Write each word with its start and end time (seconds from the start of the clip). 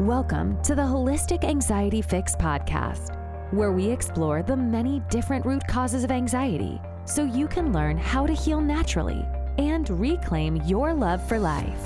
Welcome 0.00 0.60
to 0.64 0.74
the 0.74 0.82
Holistic 0.82 1.44
Anxiety 1.44 2.02
Fix 2.02 2.34
podcast, 2.34 3.16
where 3.52 3.70
we 3.70 3.86
explore 3.86 4.42
the 4.42 4.56
many 4.56 5.00
different 5.08 5.46
root 5.46 5.64
causes 5.68 6.02
of 6.02 6.10
anxiety 6.10 6.80
so 7.04 7.22
you 7.22 7.46
can 7.46 7.72
learn 7.72 7.96
how 7.96 8.26
to 8.26 8.32
heal 8.32 8.60
naturally 8.60 9.24
and 9.56 9.88
reclaim 9.88 10.56
your 10.66 10.92
love 10.92 11.24
for 11.28 11.38
life. 11.38 11.80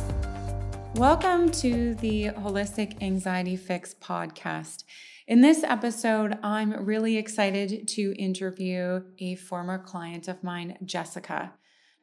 Welcome 0.94 1.50
to 1.50 1.96
the 1.96 2.30
Holistic 2.30 3.02
Anxiety 3.02 3.56
Fix 3.56 3.92
podcast. 3.92 4.84
In 5.26 5.42
this 5.42 5.62
episode, 5.62 6.38
I'm 6.42 6.86
really 6.86 7.18
excited 7.18 7.86
to 7.88 8.14
interview 8.18 9.02
a 9.18 9.34
former 9.34 9.76
client 9.76 10.28
of 10.28 10.42
mine, 10.42 10.78
Jessica. 10.82 11.52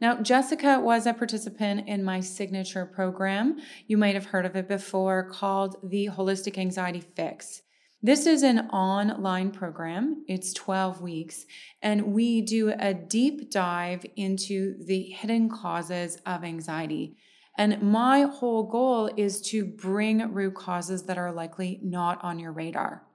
Now, 0.01 0.21
Jessica 0.21 0.79
was 0.79 1.05
a 1.05 1.13
participant 1.13 1.87
in 1.87 2.03
my 2.03 2.19
signature 2.19 2.85
program. 2.85 3.57
You 3.87 3.97
might 3.97 4.15
have 4.15 4.25
heard 4.25 4.45
of 4.45 4.55
it 4.55 4.67
before 4.67 5.29
called 5.29 5.77
the 5.83 6.09
Holistic 6.11 6.57
Anxiety 6.57 7.01
Fix. 7.15 7.61
This 8.03 8.25
is 8.27 8.43
an 8.43 8.59
online 8.71 9.51
program. 9.51 10.25
It's 10.27 10.53
12 10.53 11.01
weeks, 11.01 11.45
and 11.81 12.13
we 12.13 12.41
do 12.41 12.73
a 12.77 12.93
deep 12.93 13.49
dive 13.49 14.05
into 14.17 14.75
the 14.85 15.01
hidden 15.01 15.49
causes 15.49 16.17
of 16.25 16.43
anxiety. 16.43 17.15
And 17.57 17.81
my 17.81 18.23
whole 18.23 18.63
goal 18.63 19.09
is 19.15 19.41
to 19.43 19.65
bring 19.65 20.33
root 20.33 20.55
causes 20.55 21.03
that 21.03 21.17
are 21.17 21.31
likely 21.31 21.79
not 21.81 22.21
on 22.21 22.37
your 22.37 22.51
radar. 22.51 23.07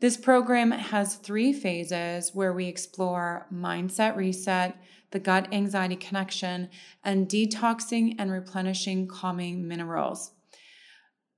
This 0.00 0.16
program 0.16 0.70
has 0.70 1.16
three 1.16 1.52
phases 1.52 2.34
where 2.34 2.54
we 2.54 2.66
explore 2.66 3.46
mindset 3.52 4.16
reset, 4.16 4.76
the 5.10 5.18
gut 5.18 5.52
anxiety 5.52 5.96
connection, 5.96 6.70
and 7.04 7.28
detoxing 7.28 8.14
and 8.18 8.32
replenishing 8.32 9.06
calming 9.06 9.68
minerals. 9.68 10.32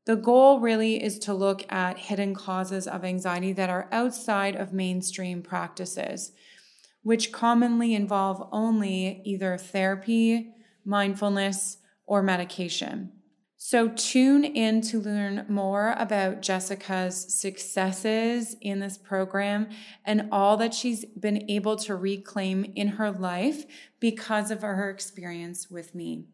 The 0.05 0.15
goal 0.15 0.61
really 0.61 1.03
is 1.03 1.19
to 1.21 1.35
look 1.35 1.71
at 1.73 1.99
hidden 1.99 2.37
causes 2.37 2.87
of 2.87 3.05
anxiety 3.05 3.53
that 3.53 3.71
are 3.71 3.89
outside 3.91 4.55
of 4.55 4.73
mainstream 4.73 5.43
practices, 5.43 6.31
which 7.03 7.33
commonly 7.33 7.95
involve 7.95 8.49
only 8.53 9.23
either 9.25 9.59
therapy, 9.59 10.55
mindfulness, 10.85 11.79
or 12.07 12.23
medication. 12.23 13.11
So, 13.65 13.91
tune 13.91 14.43
in 14.43 14.81
to 14.89 15.01
learn 15.01 15.47
more 15.49 15.95
about 15.97 16.43
Jessica's 16.43 17.33
successes 17.33 18.57
in 18.61 18.81
this 18.81 18.99
program 18.99 19.69
and 20.05 20.29
all 20.33 20.57
that 20.57 20.75
she's 20.75 21.05
been 21.05 21.49
able 21.49 21.77
to 21.77 21.95
reclaim 21.95 22.73
in 22.75 22.89
her 22.89 23.13
life 23.13 23.65
because 24.01 24.51
of 24.51 24.63
her 24.63 24.91
experience 24.91 25.71
with 25.71 25.95
me. 25.95 26.25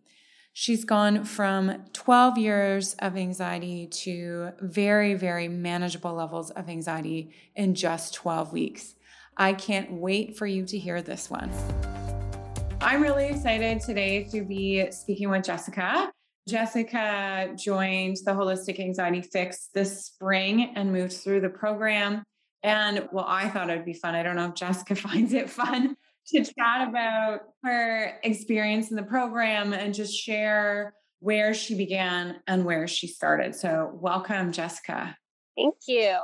She's 0.54 0.86
gone 0.86 1.22
from 1.24 1.84
12 1.92 2.38
years 2.38 2.94
of 2.94 3.14
anxiety 3.14 3.86
to 3.88 4.52
very, 4.62 5.12
very 5.12 5.48
manageable 5.48 6.14
levels 6.14 6.50
of 6.52 6.70
anxiety 6.70 7.34
in 7.54 7.74
just 7.74 8.14
12 8.14 8.54
weeks. 8.54 8.94
I 9.36 9.52
can't 9.52 9.92
wait 9.92 10.34
for 10.38 10.46
you 10.46 10.64
to 10.64 10.78
hear 10.78 11.02
this 11.02 11.28
one. 11.28 11.50
I'm 12.80 13.02
really 13.02 13.26
excited 13.26 13.82
today 13.82 14.24
to 14.32 14.42
be 14.42 14.90
speaking 14.92 15.28
with 15.28 15.44
Jessica. 15.44 16.10
Jessica 16.48 17.52
joined 17.56 18.16
the 18.24 18.32
Holistic 18.32 18.80
Anxiety 18.80 19.20
Fix 19.20 19.68
this 19.74 20.06
spring 20.06 20.72
and 20.74 20.92
moved 20.92 21.12
through 21.12 21.42
the 21.42 21.50
program. 21.50 22.24
And 22.62 23.08
well, 23.12 23.26
I 23.28 23.48
thought 23.48 23.70
it'd 23.70 23.84
be 23.84 23.92
fun. 23.92 24.14
I 24.14 24.22
don't 24.22 24.36
know 24.36 24.46
if 24.46 24.54
Jessica 24.54 24.94
finds 24.96 25.32
it 25.34 25.50
fun 25.50 25.94
to 26.28 26.44
chat 26.44 26.88
about 26.88 27.40
her 27.62 28.18
experience 28.22 28.90
in 28.90 28.96
the 28.96 29.02
program 29.02 29.72
and 29.72 29.94
just 29.94 30.14
share 30.14 30.94
where 31.20 31.52
she 31.52 31.74
began 31.74 32.36
and 32.46 32.64
where 32.64 32.88
she 32.88 33.06
started. 33.06 33.54
So, 33.54 33.90
welcome, 33.94 34.52
Jessica. 34.52 35.16
Thank 35.56 35.74
you. 35.86 36.16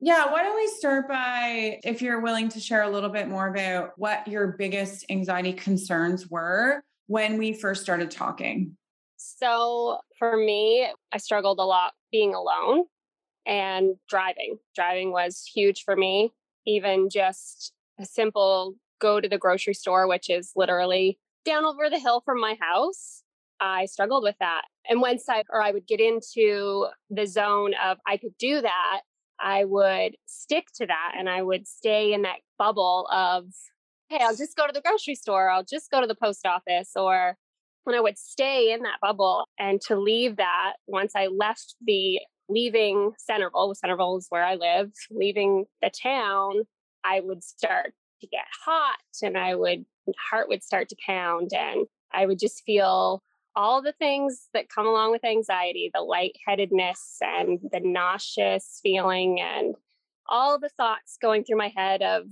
Yeah, 0.00 0.30
why 0.30 0.42
don't 0.42 0.56
we 0.56 0.68
start 0.68 1.08
by 1.08 1.80
if 1.84 2.02
you're 2.02 2.20
willing 2.20 2.48
to 2.50 2.60
share 2.60 2.82
a 2.82 2.90
little 2.90 3.10
bit 3.10 3.28
more 3.28 3.48
about 3.48 3.92
what 3.96 4.26
your 4.28 4.56
biggest 4.58 5.04
anxiety 5.10 5.52
concerns 5.52 6.28
were 6.28 6.82
when 7.06 7.36
we 7.36 7.52
first 7.52 7.82
started 7.82 8.10
talking? 8.10 8.76
So 9.18 9.98
for 10.18 10.36
me, 10.36 10.88
I 11.12 11.18
struggled 11.18 11.58
a 11.58 11.64
lot 11.64 11.92
being 12.10 12.34
alone 12.34 12.84
and 13.46 13.96
driving. 14.08 14.58
Driving 14.74 15.12
was 15.12 15.50
huge 15.54 15.82
for 15.84 15.96
me. 15.96 16.32
Even 16.66 17.10
just 17.10 17.72
a 18.00 18.04
simple 18.04 18.74
go 19.00 19.20
to 19.20 19.28
the 19.28 19.38
grocery 19.38 19.74
store, 19.74 20.06
which 20.08 20.30
is 20.30 20.52
literally 20.56 21.18
down 21.44 21.64
over 21.64 21.90
the 21.90 21.98
hill 21.98 22.22
from 22.24 22.40
my 22.40 22.56
house. 22.60 23.22
I 23.60 23.86
struggled 23.86 24.22
with 24.22 24.36
that. 24.38 24.62
And 24.88 25.00
once 25.00 25.24
I 25.28 25.42
or 25.50 25.62
I 25.62 25.72
would 25.72 25.86
get 25.86 26.00
into 26.00 26.86
the 27.10 27.26
zone 27.26 27.74
of 27.84 27.98
I 28.06 28.16
could 28.16 28.36
do 28.38 28.60
that, 28.60 29.00
I 29.40 29.64
would 29.64 30.16
stick 30.26 30.66
to 30.76 30.86
that 30.86 31.12
and 31.18 31.28
I 31.28 31.42
would 31.42 31.66
stay 31.66 32.12
in 32.12 32.22
that 32.22 32.38
bubble 32.58 33.08
of, 33.10 33.46
hey, 34.08 34.18
I'll 34.20 34.36
just 34.36 34.56
go 34.56 34.66
to 34.66 34.72
the 34.72 34.80
grocery 34.80 35.14
store, 35.14 35.50
I'll 35.50 35.64
just 35.64 35.90
go 35.90 36.00
to 36.00 36.06
the 36.06 36.14
post 36.14 36.46
office, 36.46 36.92
or 36.96 37.36
when 37.84 37.96
I 37.96 38.00
would 38.00 38.18
stay 38.18 38.72
in 38.72 38.82
that 38.82 38.98
bubble 39.00 39.44
and 39.58 39.80
to 39.82 39.96
leave 39.96 40.36
that 40.36 40.74
once 40.86 41.12
I 41.16 41.26
left 41.26 41.74
the 41.84 42.20
leaving 42.48 43.12
Centerville, 43.18 43.74
Centerville 43.74 44.18
is 44.18 44.26
where 44.30 44.44
I 44.44 44.54
live, 44.54 44.90
leaving 45.10 45.66
the 45.82 45.90
town, 45.90 46.64
I 47.04 47.20
would 47.20 47.42
start 47.42 47.94
to 48.20 48.26
get 48.26 48.44
hot 48.64 48.98
and 49.22 49.38
I 49.38 49.54
would, 49.54 49.84
heart 50.30 50.48
would 50.48 50.62
start 50.62 50.88
to 50.88 50.96
pound 51.06 51.50
and 51.54 51.86
I 52.12 52.26
would 52.26 52.38
just 52.38 52.62
feel 52.64 53.22
all 53.54 53.82
the 53.82 53.92
things 53.98 54.48
that 54.54 54.68
come 54.68 54.86
along 54.86 55.10
with 55.10 55.24
anxiety 55.24 55.90
the 55.92 56.00
lightheadedness 56.00 57.18
and 57.20 57.58
the 57.72 57.80
nauseous 57.82 58.80
feeling 58.82 59.40
and 59.40 59.74
all 60.28 60.58
the 60.58 60.68
thoughts 60.76 61.18
going 61.20 61.44
through 61.44 61.58
my 61.58 61.72
head 61.74 62.02
of 62.02 62.24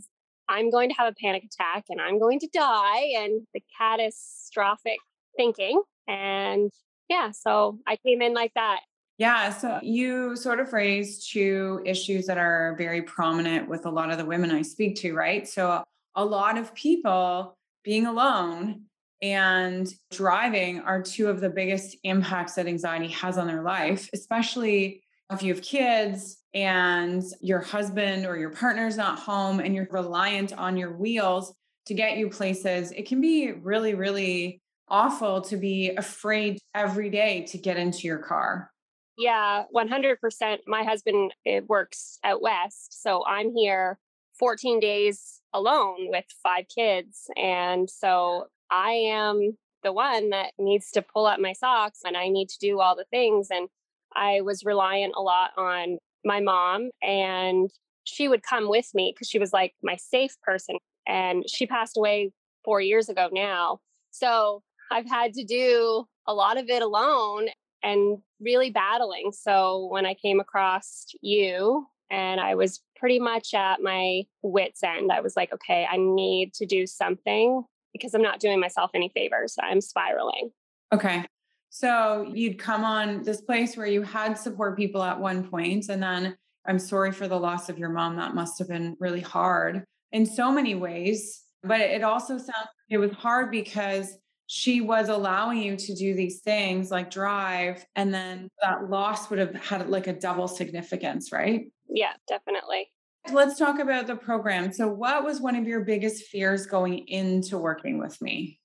I'm 0.49 0.71
going 0.71 0.89
to 0.91 0.95
have 0.97 1.09
a 1.09 1.15
panic 1.21 1.45
attack 1.45 1.87
and 1.89 2.01
I'm 2.01 2.21
going 2.21 2.39
to 2.41 2.49
die 2.53 3.07
and 3.17 3.47
the 3.53 3.63
catastrophic 3.77 4.99
thinking. 5.37 5.83
And 6.09 6.71
yeah, 7.09 7.31
so 7.31 7.79
I 7.87 7.97
came 7.97 8.23
in 8.23 8.35
like 8.35 8.53
that. 8.55 8.81
Yeah. 9.19 9.51
So 9.51 9.81
you 9.83 10.37
sort 10.37 10.61
of 10.61 10.73
raised 10.73 11.31
two 11.33 11.81
issues 11.87 12.27
that 12.27 12.37
are 12.37 12.75
very 12.77 13.03
prominent 13.03 13.69
with 13.69 13.87
a 13.87 13.91
lot 13.91 14.11
of 14.11 14.19
the 14.19 14.27
women 14.27 14.51
I 14.51 14.63
speak 14.63 14.97
to, 14.97 15.15
right? 15.15 15.49
So 15.49 15.83
a 16.15 16.25
lot 16.25 16.59
of 16.59 16.75
people 16.75 17.57
being 17.83 18.07
alone 18.07 18.83
and 19.23 19.89
driving 20.11 20.81
are 20.81 21.01
two 21.01 21.29
of 21.29 21.41
the 21.41 21.49
biggest 21.49 21.97
impacts 22.05 22.55
that 22.55 22.67
anxiety 22.67 23.09
has 23.09 23.39
on 23.39 23.47
their 23.47 23.63
life, 23.63 24.11
especially 24.13 25.03
if 25.33 25.43
you 25.43 25.55
have 25.55 25.63
kids 25.63 26.39
and 26.53 27.23
your 27.41 27.61
husband 27.61 28.27
or 28.27 28.37
your 28.37 28.51
partner's 28.51 28.97
not 28.97 29.19
home 29.19 29.61
and 29.61 29.75
you're 29.75 29.89
reliant 29.91 30.53
on 30.53 30.77
your 30.77 30.97
wheels 30.97 31.55
to 31.87 31.95
get 31.95 32.19
you 32.19 32.29
places. 32.29 32.93
It 32.93 33.07
can 33.07 33.21
be 33.21 33.53
really, 33.53 33.95
really 33.95 34.61
awful 34.89 35.41
to 35.43 35.57
be 35.57 35.91
afraid 35.97 36.59
every 36.75 37.11
day 37.11 37.47
to 37.49 37.59
get 37.59 37.77
into 37.77 38.07
your 38.07 38.19
car. 38.19 38.71
Yeah, 39.19 39.65
100%. 39.75 40.59
My 40.67 40.83
husband 40.83 41.33
eh, 41.47 41.61
works 41.67 42.19
out 42.23 42.43
west. 42.43 43.03
So 43.03 43.25
I'm 43.27 43.55
here 43.55 43.99
14 44.39 44.81
days 44.81 45.41
alone 45.55 46.11
with 46.11 46.27
five 46.43 46.67
kids. 46.75 47.31
And 47.37 47.89
so 47.89 48.47
I 48.71 48.91
am 48.91 49.57
the 49.83 49.93
one 49.93 50.31
that 50.31 50.53
needs 50.59 50.91
to 50.93 51.03
pull 51.03 51.27
up 51.27 51.41
my 51.41 51.53
socks 51.53 52.01
and 52.05 52.17
I 52.17 52.29
need 52.29 52.49
to 52.51 52.59
do 52.59 52.81
all 52.81 52.95
the 52.95 53.07
things. 53.11 53.49
And 53.51 53.69
I 54.15 54.41
was 54.41 54.65
reliant 54.65 55.15
a 55.17 55.23
lot 55.23 55.51
on 55.57 55.99
my 56.25 56.41
mom, 56.41 56.91
and 57.03 57.71
she 58.05 58.29
would 58.29 58.43
come 58.43 58.69
with 58.69 58.91
me 58.95 59.13
because 59.15 59.29
she 59.29 59.39
was 59.39 59.53
like 59.53 59.75
my 59.83 59.97
safe 59.97 60.35
person. 60.43 60.79
And 61.07 61.45
she 61.49 61.67
passed 61.67 61.97
away 61.97 62.33
four 62.65 62.81
years 62.81 63.09
ago 63.09 63.29
now. 63.33 63.79
So 64.11 64.63
I've 64.91 65.09
had 65.09 65.33
to 65.35 65.45
do 65.45 66.05
a 66.27 66.35
lot 66.35 66.59
of 66.59 66.69
it 66.69 66.83
alone 66.83 67.49
and 67.83 68.19
really 68.41 68.71
battling. 68.71 69.33
So 69.33 69.87
when 69.87 70.07
I 70.07 70.15
came 70.15 70.41
across 70.41 71.07
you 71.21 71.87
and 72.11 72.41
I 72.41 72.55
was 72.55 72.81
pretty 72.97 73.19
much 73.19 73.55
at 73.55 73.81
my 73.81 74.23
wits' 74.43 74.83
end, 74.83 75.13
I 75.13 75.21
was 75.21 75.37
like, 75.37 75.53
okay, 75.53 75.87
I 75.91 75.97
need 75.97 76.53
to 76.55 76.67
do 76.67 76.87
something 76.87 77.63
because 77.93 78.15
I'm 78.15 78.23
not 78.23 78.41
doing 78.41 78.61
myself 78.61 78.91
any 78.95 79.11
favors. 79.15 79.57
I'm 79.61 79.81
spiraling. 79.81 80.51
Okay. 80.93 81.25
So 81.71 82.31
you'd 82.33 82.59
come 82.59 82.85
on 82.85 83.23
this 83.23 83.41
place 83.41 83.77
where 83.77 83.87
you 83.87 84.03
had 84.03 84.39
support 84.39 84.77
people 84.77 85.03
at 85.03 85.19
one 85.19 85.49
point, 85.49 85.89
and 85.89 86.03
then 86.03 86.37
I'm 86.67 86.79
sorry 86.79 87.13
for 87.13 87.29
the 87.29 87.39
loss 87.39 87.69
of 87.69 87.79
your 87.79 87.91
mom. 87.91 88.17
That 88.17 88.35
must 88.35 88.59
have 88.59 88.69
been 88.69 88.97
really 88.99 89.21
hard 89.21 89.85
in 90.13 90.25
so 90.25 90.51
many 90.51 90.75
ways. 90.75 91.43
But 91.63 91.81
it 91.81 92.03
also 92.03 92.39
sounds 92.39 92.69
it 92.89 92.99
was 92.99 93.13
hard 93.13 93.51
because 93.51 94.17
she 94.47 94.81
was 94.81 95.09
allowing 95.09 95.59
you 95.59 95.77
to 95.77 95.95
do 95.95 96.15
these 96.15 96.41
things 96.41 96.91
like 96.91 97.11
drive 97.11 97.85
and 97.97 98.15
then 98.15 98.49
that 98.63 98.89
loss 98.89 99.29
would 99.29 99.39
have 99.39 99.55
had 99.55 99.89
like 99.89 100.07
a 100.07 100.13
double 100.13 100.49
significance 100.49 101.33
right? 101.33 101.67
Yeah 101.89 102.13
definitely. 102.29 102.91
Let's 103.33 103.59
talk 103.59 103.81
about 103.81 104.07
the 104.07 104.15
program. 104.15 104.73
So 104.73 104.87
what 104.87 105.25
was 105.25 105.41
one 105.41 105.57
of 105.57 105.67
your 105.67 105.81
biggest 105.81 106.25
fears 106.25 106.67
going 106.67 107.09
into 107.09 107.59
working 107.59 107.99
with 107.99 108.21
me? 108.23 108.61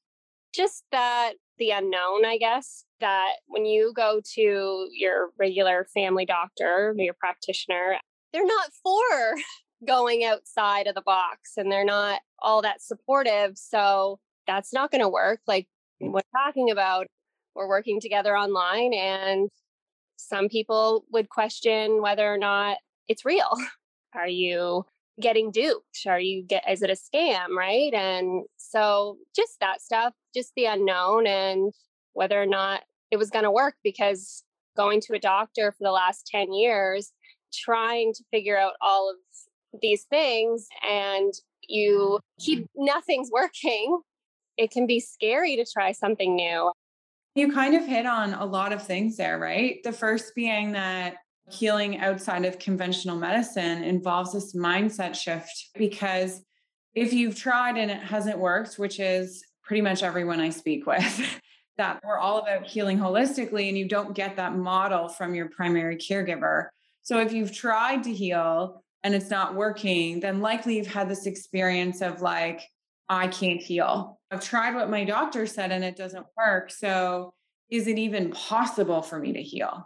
Just 0.54 0.83
that 0.92 1.33
the 1.57 1.72
unknown, 1.72 2.25
I 2.25 2.38
guess, 2.38 2.86
that 3.00 3.33
when 3.48 3.66
you 3.66 3.94
go 3.95 4.22
to 4.36 4.88
your 4.92 5.30
regular 5.39 5.88
family 5.94 6.25
doctor, 6.25 6.94
your 6.98 7.13
practitioner, 7.13 7.98
they're 8.33 8.45
not 8.45 8.69
for 8.83 9.36
going 9.88 10.24
outside 10.24 10.88
of 10.88 10.95
the 10.95 11.01
box 11.01 11.54
and 11.57 11.72
they're 11.72 11.86
not 11.86 12.19
all 12.39 12.62
that 12.62 12.81
supportive. 12.81 13.57
So 13.57 14.19
that's 14.51 14.74
not 14.74 14.92
going 14.92 15.01
to 15.01 15.09
work. 15.09 15.39
Like 15.48 15.68
mm. 16.01 16.12
we're 16.12 16.21
talking 16.36 16.71
about, 16.71 17.07
we're 17.56 17.68
working 17.68 18.00
together 18.00 18.36
online, 18.36 18.94
and 18.94 19.50
some 20.18 20.50
people 20.50 21.06
would 21.12 21.30
question 21.30 22.01
whether 22.01 22.31
or 22.31 22.38
not 22.38 22.77
it's 23.07 23.25
real. 23.25 23.51
Are 24.13 24.27
you 24.27 24.86
getting 25.19 25.51
duped? 25.51 26.06
Are 26.06 26.19
you 26.19 26.44
get 26.44 26.63
is 26.69 26.81
it 26.81 26.89
a 26.89 26.94
scam, 26.94 27.56
right? 27.57 27.94
And 27.94 28.45
so 28.57 29.18
just 29.36 29.59
that 29.62 29.81
stuff, 29.81 30.13
just 30.33 30.51
the 30.56 30.65
unknown 30.65 31.27
and 31.27 31.71
whether 32.13 32.42
or 32.42 32.45
not 32.45 32.81
it 33.09 33.18
was 33.18 33.30
going 33.30 33.44
to 33.44 33.51
work 33.51 33.75
because 33.83 34.44
going 34.75 35.01
to 35.01 35.13
a 35.13 35.19
doctor 35.19 35.71
for 35.71 35.83
the 35.83 35.92
last 35.92 36.27
10 36.27 36.54
years 36.54 37.12
trying 37.54 38.13
to 38.13 38.24
figure 38.31 38.57
out 38.57 38.74
all 38.81 39.09
of 39.09 39.18
these 39.81 40.04
things 40.09 40.68
and 40.89 41.33
you 41.68 42.19
keep 42.39 42.68
nothing's 42.75 43.30
working 43.31 44.01
it 44.57 44.71
can 44.71 44.86
be 44.86 45.00
scary 45.00 45.56
to 45.56 45.65
try 45.65 45.92
something 45.92 46.36
new. 46.36 46.71
You 47.36 47.51
kind 47.51 47.75
of 47.75 47.86
hit 47.86 48.06
on 48.06 48.33
a 48.33 48.45
lot 48.45 48.74
of 48.74 48.86
things 48.86 49.18
there 49.18 49.39
right? 49.39 49.81
The 49.83 49.94
first 49.94 50.36
being 50.36 50.74
that 50.74 51.18
healing 51.50 52.00
outside 52.00 52.45
of 52.45 52.59
conventional 52.59 53.18
medicine 53.18 53.83
involves 53.83 54.33
this 54.33 54.56
mindset 54.56 55.15
shift 55.15 55.69
because 55.75 56.42
if 56.94 57.13
you've 57.13 57.36
tried 57.36 57.77
and 57.77 57.92
it 57.92 58.00
hasn't 58.00 58.38
worked 58.38 58.75
which 58.75 59.00
is 59.00 59.44
pretty 59.63 59.81
much 59.81 60.01
everyone 60.01 60.39
i 60.39 60.50
speak 60.50 60.86
with 60.86 61.42
that 61.81 62.00
we're 62.04 62.18
all 62.18 62.39
about 62.39 62.68
healing 62.68 63.00
holistically 63.00 63.68
and 63.68 63.77
you 63.77 63.88
don't 63.88 64.13
get 64.13 64.36
that 64.36 64.56
model 64.56 65.07
from 65.07 65.33
your 65.33 65.50
primary 65.50 65.97
caregiver. 65.97 66.68
So 67.01 67.19
if 67.19 67.33
you've 67.33 67.51
tried 67.51 68.04
to 68.04 68.13
heal 68.13 68.83
and 69.04 69.15
it's 69.15 69.31
not 69.31 69.56
working, 69.56 70.19
then 70.19 70.42
likely 70.42 70.77
you've 70.77 70.86
had 70.86 71.09
this 71.09 71.25
experience 71.25 72.01
of 72.01 72.21
like, 72.21 72.62
I 73.11 73.27
can't 73.27 73.61
heal. 73.61 74.21
I've 74.31 74.41
tried 74.41 74.73
what 74.73 74.89
my 74.89 75.03
doctor 75.03 75.45
said 75.45 75.73
and 75.73 75.83
it 75.83 75.97
doesn't 75.97 76.25
work. 76.37 76.71
So 76.71 77.33
is 77.69 77.87
it 77.87 77.99
even 77.99 78.31
possible 78.31 79.01
for 79.01 79.19
me 79.19 79.33
to 79.33 79.41
heal? 79.41 79.85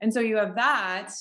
And 0.00 0.12
so 0.12 0.20
you 0.20 0.38
have 0.38 0.54
that. 0.54 1.12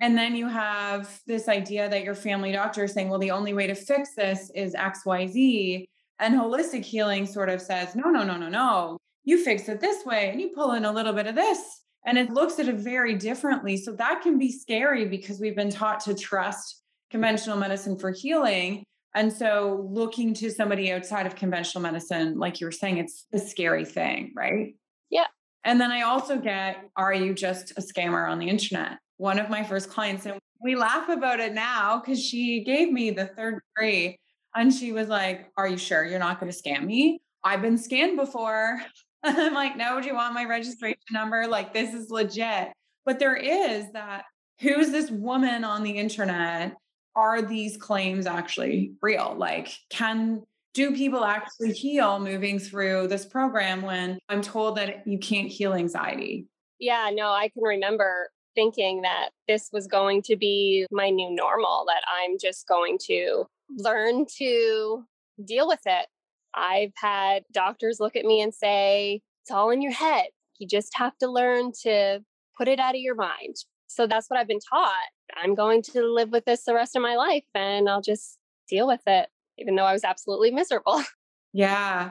And 0.00 0.16
then 0.16 0.36
you 0.36 0.46
have 0.48 1.20
this 1.26 1.48
idea 1.48 1.88
that 1.88 2.04
your 2.04 2.14
family 2.14 2.52
doctor 2.52 2.84
is 2.84 2.92
saying, 2.92 3.08
well, 3.08 3.18
the 3.18 3.32
only 3.32 3.52
way 3.52 3.66
to 3.66 3.74
fix 3.74 4.14
this 4.14 4.52
is 4.54 4.74
XYZ. 4.74 5.84
And 6.20 6.34
holistic 6.36 6.84
healing 6.84 7.26
sort 7.26 7.48
of 7.48 7.60
says, 7.60 7.96
no, 7.96 8.10
no, 8.10 8.22
no, 8.22 8.36
no, 8.36 8.48
no. 8.48 8.98
You 9.24 9.42
fix 9.42 9.68
it 9.68 9.80
this 9.80 10.06
way 10.06 10.30
and 10.30 10.40
you 10.40 10.52
pull 10.54 10.74
in 10.74 10.84
a 10.84 10.92
little 10.92 11.12
bit 11.12 11.26
of 11.26 11.34
this 11.34 11.58
and 12.06 12.16
it 12.16 12.30
looks 12.30 12.60
at 12.60 12.68
it 12.68 12.76
very 12.76 13.16
differently. 13.16 13.76
So 13.78 13.90
that 13.94 14.22
can 14.22 14.38
be 14.38 14.52
scary 14.52 15.06
because 15.06 15.40
we've 15.40 15.56
been 15.56 15.70
taught 15.70 15.98
to 16.00 16.14
trust 16.14 16.82
conventional 17.10 17.56
medicine 17.56 17.98
for 17.98 18.12
healing. 18.12 18.84
And 19.14 19.32
so 19.32 19.86
looking 19.88 20.34
to 20.34 20.50
somebody 20.50 20.92
outside 20.92 21.26
of 21.26 21.36
conventional 21.36 21.82
medicine, 21.82 22.38
like 22.38 22.60
you 22.60 22.66
were 22.66 22.72
saying, 22.72 22.98
it's 22.98 23.26
a 23.32 23.38
scary 23.38 23.84
thing, 23.84 24.32
right? 24.34 24.74
Yeah. 25.10 25.26
And 25.64 25.80
then 25.80 25.92
I 25.92 26.02
also 26.02 26.38
get, 26.38 26.78
are 26.96 27.14
you 27.14 27.32
just 27.32 27.72
a 27.72 27.80
scammer 27.80 28.28
on 28.28 28.38
the 28.38 28.48
internet? 28.48 28.98
One 29.16 29.38
of 29.38 29.48
my 29.48 29.62
first 29.62 29.88
clients, 29.88 30.26
and 30.26 30.38
we 30.60 30.74
laugh 30.74 31.08
about 31.08 31.40
it 31.40 31.54
now 31.54 32.00
because 32.00 32.22
she 32.22 32.64
gave 32.64 32.90
me 32.90 33.10
the 33.10 33.26
third 33.26 33.60
degree 33.76 34.18
and 34.56 34.72
she 34.72 34.92
was 34.92 35.08
like, 35.08 35.50
Are 35.56 35.68
you 35.68 35.76
sure 35.76 36.04
you're 36.04 36.18
not 36.18 36.40
going 36.40 36.50
to 36.50 36.58
scam 36.58 36.84
me? 36.84 37.20
I've 37.44 37.62
been 37.62 37.76
scammed 37.76 38.16
before. 38.16 38.80
I'm 39.22 39.54
like, 39.54 39.76
no, 39.76 40.00
do 40.00 40.06
you 40.06 40.14
want 40.14 40.34
my 40.34 40.44
registration 40.44 41.00
number? 41.12 41.46
Like, 41.46 41.72
this 41.72 41.94
is 41.94 42.10
legit. 42.10 42.72
But 43.06 43.18
there 43.18 43.36
is 43.36 43.90
that 43.92 44.24
who's 44.60 44.90
this 44.90 45.10
woman 45.10 45.64
on 45.64 45.82
the 45.82 45.92
internet? 45.92 46.74
Are 47.16 47.42
these 47.42 47.76
claims 47.76 48.26
actually 48.26 48.92
real? 49.00 49.34
Like, 49.36 49.68
can 49.90 50.42
do 50.72 50.94
people 50.94 51.24
actually 51.24 51.72
heal 51.72 52.18
moving 52.18 52.58
through 52.58 53.08
this 53.08 53.24
program 53.24 53.82
when 53.82 54.18
I'm 54.28 54.42
told 54.42 54.76
that 54.76 55.06
you 55.06 55.18
can't 55.18 55.48
heal 55.48 55.74
anxiety? 55.74 56.46
Yeah, 56.80 57.10
no, 57.12 57.28
I 57.28 57.48
can 57.48 57.62
remember 57.62 58.28
thinking 58.56 59.02
that 59.02 59.30
this 59.46 59.70
was 59.72 59.86
going 59.86 60.22
to 60.22 60.36
be 60.36 60.86
my 60.90 61.10
new 61.10 61.30
normal, 61.30 61.84
that 61.86 62.02
I'm 62.08 62.36
just 62.40 62.66
going 62.66 62.98
to 63.06 63.44
learn 63.78 64.26
to 64.38 65.04
deal 65.44 65.66
with 65.66 65.80
it 65.86 66.06
I've 66.54 66.92
had 66.96 67.44
doctors 67.52 68.00
look 68.00 68.16
at 68.16 68.24
me 68.24 68.40
and 68.40 68.54
say, 68.54 69.20
it's 69.42 69.50
all 69.50 69.70
in 69.70 69.82
your 69.82 69.92
head. 69.92 70.26
You 70.58 70.66
just 70.66 70.96
have 70.96 71.16
to 71.18 71.28
learn 71.28 71.72
to 71.82 72.20
put 72.56 72.68
it 72.68 72.78
out 72.78 72.94
of 72.94 73.00
your 73.00 73.16
mind. 73.16 73.56
So 73.94 74.06
that's 74.06 74.28
what 74.28 74.38
I've 74.38 74.48
been 74.48 74.60
taught. 74.60 74.92
I'm 75.36 75.54
going 75.54 75.82
to 75.82 76.02
live 76.02 76.30
with 76.30 76.44
this 76.44 76.64
the 76.64 76.74
rest 76.74 76.96
of 76.96 77.02
my 77.02 77.16
life 77.16 77.44
and 77.54 77.88
I'll 77.88 78.02
just 78.02 78.38
deal 78.68 78.86
with 78.86 79.02
it, 79.06 79.28
even 79.58 79.76
though 79.76 79.84
I 79.84 79.92
was 79.92 80.04
absolutely 80.04 80.50
miserable. 80.50 81.02
Yeah. 81.56 82.10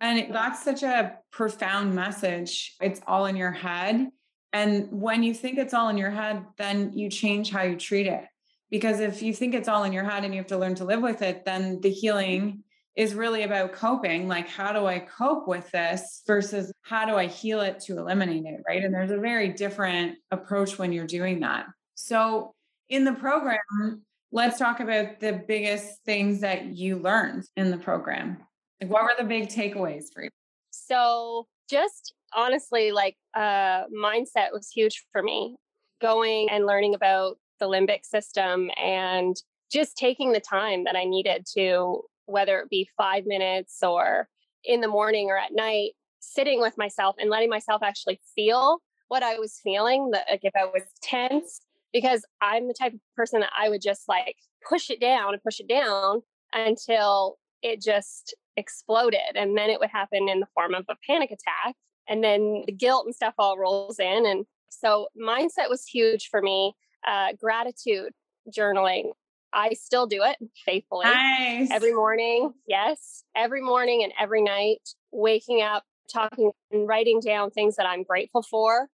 And 0.00 0.34
that's 0.34 0.64
such 0.64 0.82
a 0.82 1.16
profound 1.30 1.94
message. 1.94 2.74
It's 2.80 3.00
all 3.06 3.26
in 3.26 3.36
your 3.36 3.52
head. 3.52 4.08
And 4.52 4.88
when 4.90 5.22
you 5.22 5.32
think 5.32 5.58
it's 5.58 5.74
all 5.74 5.88
in 5.90 5.96
your 5.96 6.10
head, 6.10 6.44
then 6.58 6.92
you 6.92 7.08
change 7.08 7.52
how 7.52 7.62
you 7.62 7.76
treat 7.76 8.08
it. 8.08 8.24
Because 8.68 8.98
if 8.98 9.22
you 9.22 9.32
think 9.32 9.54
it's 9.54 9.68
all 9.68 9.84
in 9.84 9.92
your 9.92 10.02
head 10.02 10.24
and 10.24 10.34
you 10.34 10.40
have 10.40 10.48
to 10.48 10.58
learn 10.58 10.74
to 10.74 10.84
live 10.84 11.02
with 11.02 11.22
it, 11.22 11.44
then 11.44 11.80
the 11.80 11.88
mm-hmm. 11.88 12.00
healing 12.00 12.64
is 12.96 13.14
really 13.14 13.44
about 13.44 13.72
coping 13.72 14.26
like 14.26 14.48
how 14.48 14.72
do 14.72 14.86
i 14.86 14.98
cope 14.98 15.46
with 15.46 15.70
this 15.70 16.22
versus 16.26 16.72
how 16.82 17.04
do 17.06 17.14
i 17.14 17.26
heal 17.26 17.60
it 17.60 17.80
to 17.80 17.98
eliminate 17.98 18.44
it 18.44 18.60
right? 18.66 18.82
And 18.82 18.92
there's 18.92 19.10
a 19.10 19.18
very 19.18 19.48
different 19.50 20.18
approach 20.30 20.78
when 20.78 20.92
you're 20.92 21.06
doing 21.06 21.40
that. 21.40 21.66
So 21.94 22.52
in 22.88 23.04
the 23.04 23.12
program 23.12 24.02
let's 24.32 24.58
talk 24.58 24.80
about 24.80 25.20
the 25.20 25.42
biggest 25.46 26.04
things 26.04 26.40
that 26.40 26.66
you 26.66 26.98
learned 26.98 27.44
in 27.56 27.70
the 27.70 27.78
program. 27.78 28.38
Like 28.80 28.90
what 28.90 29.02
were 29.02 29.14
the 29.18 29.24
big 29.24 29.48
takeaways 29.48 30.04
for 30.12 30.22
you? 30.22 30.30
So 30.70 31.46
just 31.68 32.14
honestly 32.34 32.92
like 32.92 33.16
uh 33.34 33.84
mindset 33.86 34.52
was 34.52 34.70
huge 34.74 35.04
for 35.12 35.22
me. 35.22 35.56
Going 36.00 36.48
and 36.50 36.66
learning 36.66 36.94
about 36.94 37.38
the 37.58 37.66
limbic 37.66 38.04
system 38.04 38.70
and 38.82 39.36
just 39.70 39.96
taking 39.96 40.32
the 40.32 40.40
time 40.40 40.84
that 40.84 40.96
I 40.96 41.04
needed 41.04 41.46
to 41.56 42.02
whether 42.30 42.58
it 42.58 42.70
be 42.70 42.88
five 42.96 43.24
minutes 43.26 43.78
or 43.82 44.28
in 44.64 44.80
the 44.80 44.88
morning 44.88 45.26
or 45.28 45.38
at 45.38 45.52
night, 45.52 45.92
sitting 46.20 46.60
with 46.60 46.76
myself 46.76 47.16
and 47.18 47.30
letting 47.30 47.50
myself 47.50 47.82
actually 47.82 48.20
feel 48.34 48.78
what 49.08 49.22
I 49.22 49.38
was 49.38 49.58
feeling. 49.62 50.10
Like 50.12 50.40
if 50.42 50.52
I 50.54 50.64
was 50.64 50.82
tense, 51.02 51.60
because 51.92 52.24
I'm 52.40 52.68
the 52.68 52.74
type 52.74 52.94
of 52.94 53.00
person 53.16 53.40
that 53.40 53.52
I 53.58 53.68
would 53.68 53.82
just 53.82 54.08
like 54.08 54.36
push 54.68 54.90
it 54.90 55.00
down 55.00 55.32
and 55.32 55.42
push 55.42 55.60
it 55.60 55.68
down 55.68 56.22
until 56.52 57.38
it 57.62 57.82
just 57.82 58.34
exploded. 58.56 59.34
And 59.34 59.56
then 59.56 59.70
it 59.70 59.80
would 59.80 59.90
happen 59.90 60.28
in 60.28 60.40
the 60.40 60.46
form 60.54 60.74
of 60.74 60.84
a 60.88 60.96
panic 61.06 61.30
attack. 61.30 61.74
And 62.08 62.22
then 62.22 62.64
the 62.66 62.72
guilt 62.72 63.06
and 63.06 63.14
stuff 63.14 63.34
all 63.38 63.58
rolls 63.58 63.98
in. 63.98 64.26
And 64.26 64.44
so 64.68 65.08
mindset 65.20 65.68
was 65.68 65.86
huge 65.86 66.28
for 66.30 66.42
me. 66.42 66.74
Uh, 67.06 67.28
gratitude 67.38 68.12
journaling 68.56 69.10
I 69.52 69.74
still 69.74 70.06
do 70.06 70.22
it 70.22 70.36
faithfully 70.64 71.06
nice. 71.06 71.70
every 71.70 71.92
morning. 71.92 72.52
Yes, 72.66 73.24
every 73.34 73.62
morning 73.62 74.02
and 74.02 74.12
every 74.20 74.42
night, 74.42 74.80
waking 75.12 75.62
up, 75.62 75.84
talking 76.12 76.50
and 76.70 76.88
writing 76.88 77.20
down 77.20 77.50
things 77.50 77.76
that 77.76 77.86
I'm 77.86 78.02
grateful 78.02 78.42
for, 78.42 78.88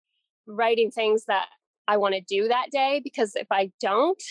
writing 0.48 0.92
things 0.92 1.26
that 1.28 1.48
I 1.88 1.98
want 1.98 2.16
to 2.16 2.22
do 2.22 2.48
that 2.48 2.68
day. 2.72 3.02
Because 3.04 3.36
if 3.36 3.48
I 3.52 3.72
don't, 3.82 4.22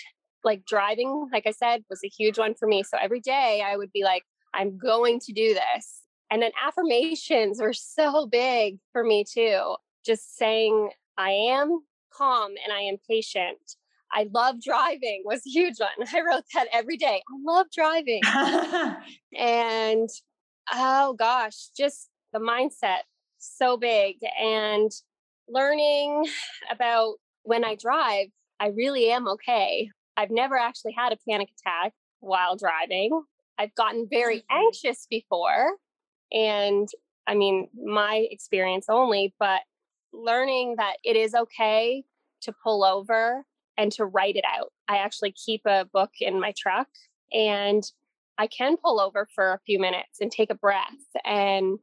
like 0.45 0.65
driving, 0.65 1.29
like 1.33 1.47
I 1.47 1.53
said, 1.53 1.85
was 1.89 2.01
a 2.05 2.09
huge 2.09 2.39
one 2.39 2.55
for 2.55 2.67
me. 2.67 2.83
So 2.83 2.97
every 3.01 3.21
day 3.21 3.63
I 3.65 3.77
would 3.77 3.93
be 3.93 4.05
like, 4.05 4.25
I'm 4.55 4.77
going 4.77 5.21
to 5.21 5.33
do 5.33 5.55
this. 5.55 6.03
And 6.31 6.43
then 6.43 6.51
affirmations 6.65 7.61
were 7.61 7.73
so 7.75 8.27
big 8.27 8.79
for 8.93 9.05
me 9.05 9.25
too. 9.25 9.77
Just 10.05 10.37
saying, 10.37 10.91
I 11.17 11.31
am 11.31 11.81
calm 12.13 12.53
and 12.65 12.73
I 12.73 12.83
am 12.83 12.97
patient 13.09 13.59
I 14.13 14.29
love 14.33 14.57
driving 14.63 15.23
was 15.25 15.41
a 15.47 15.51
huge 15.51 15.77
one. 15.79 16.09
I 16.15 16.21
wrote 16.21 16.45
that 16.55 16.69
every 16.73 16.97
day. 16.97 17.23
I 17.29 17.53
love 17.53 17.67
driving. 17.75 18.21
and 19.39 20.09
oh 20.73 21.15
gosh, 21.15 21.69
just 21.77 22.09
the 22.33 22.39
mindset 22.39 23.01
so 23.39 23.77
big 23.77 24.17
and 24.41 24.91
learning 25.49 26.27
about 26.71 27.15
when 27.43 27.65
I 27.65 27.75
drive, 27.75 28.29
I 28.61 28.69
really 28.69 29.11
am 29.11 29.29
okay. 29.29 29.91
I've 30.17 30.31
never 30.31 30.57
actually 30.57 30.93
had 30.97 31.13
a 31.13 31.17
panic 31.29 31.49
attack 31.59 31.93
while 32.21 32.57
driving. 32.57 33.23
I've 33.59 33.75
gotten 33.75 34.07
very 34.11 34.39
mm-hmm. 34.39 34.59
anxious 34.67 35.07
before. 35.11 35.73
And 36.31 36.89
I 37.27 37.35
mean, 37.35 37.69
my 37.75 38.27
experience 38.31 38.87
only, 38.89 39.35
but 39.39 39.61
learning 40.13 40.77
that 40.79 40.95
it 41.05 41.17
is 41.17 41.35
okay 41.35 42.05
to 42.43 42.53
pull 42.63 42.85
over 42.85 43.45
and 43.77 43.93
to 43.93 44.05
write 44.05 44.37
it 44.37 44.45
out. 44.45 44.73
I 44.89 44.99
actually 44.99 45.33
keep 45.33 45.63
a 45.67 45.87
book 45.93 46.11
in 46.21 46.41
my 46.41 46.53
truck 46.57 46.89
and 47.33 47.83
I 48.39 48.47
can 48.47 48.77
pull 48.77 49.01
over 49.01 49.29
for 49.35 49.53
a 49.53 49.61
few 49.67 49.79
minutes 49.79 50.21
and 50.21 50.31
take 50.31 50.51
a 50.51 50.55
breath 50.55 50.87
and 51.25 51.79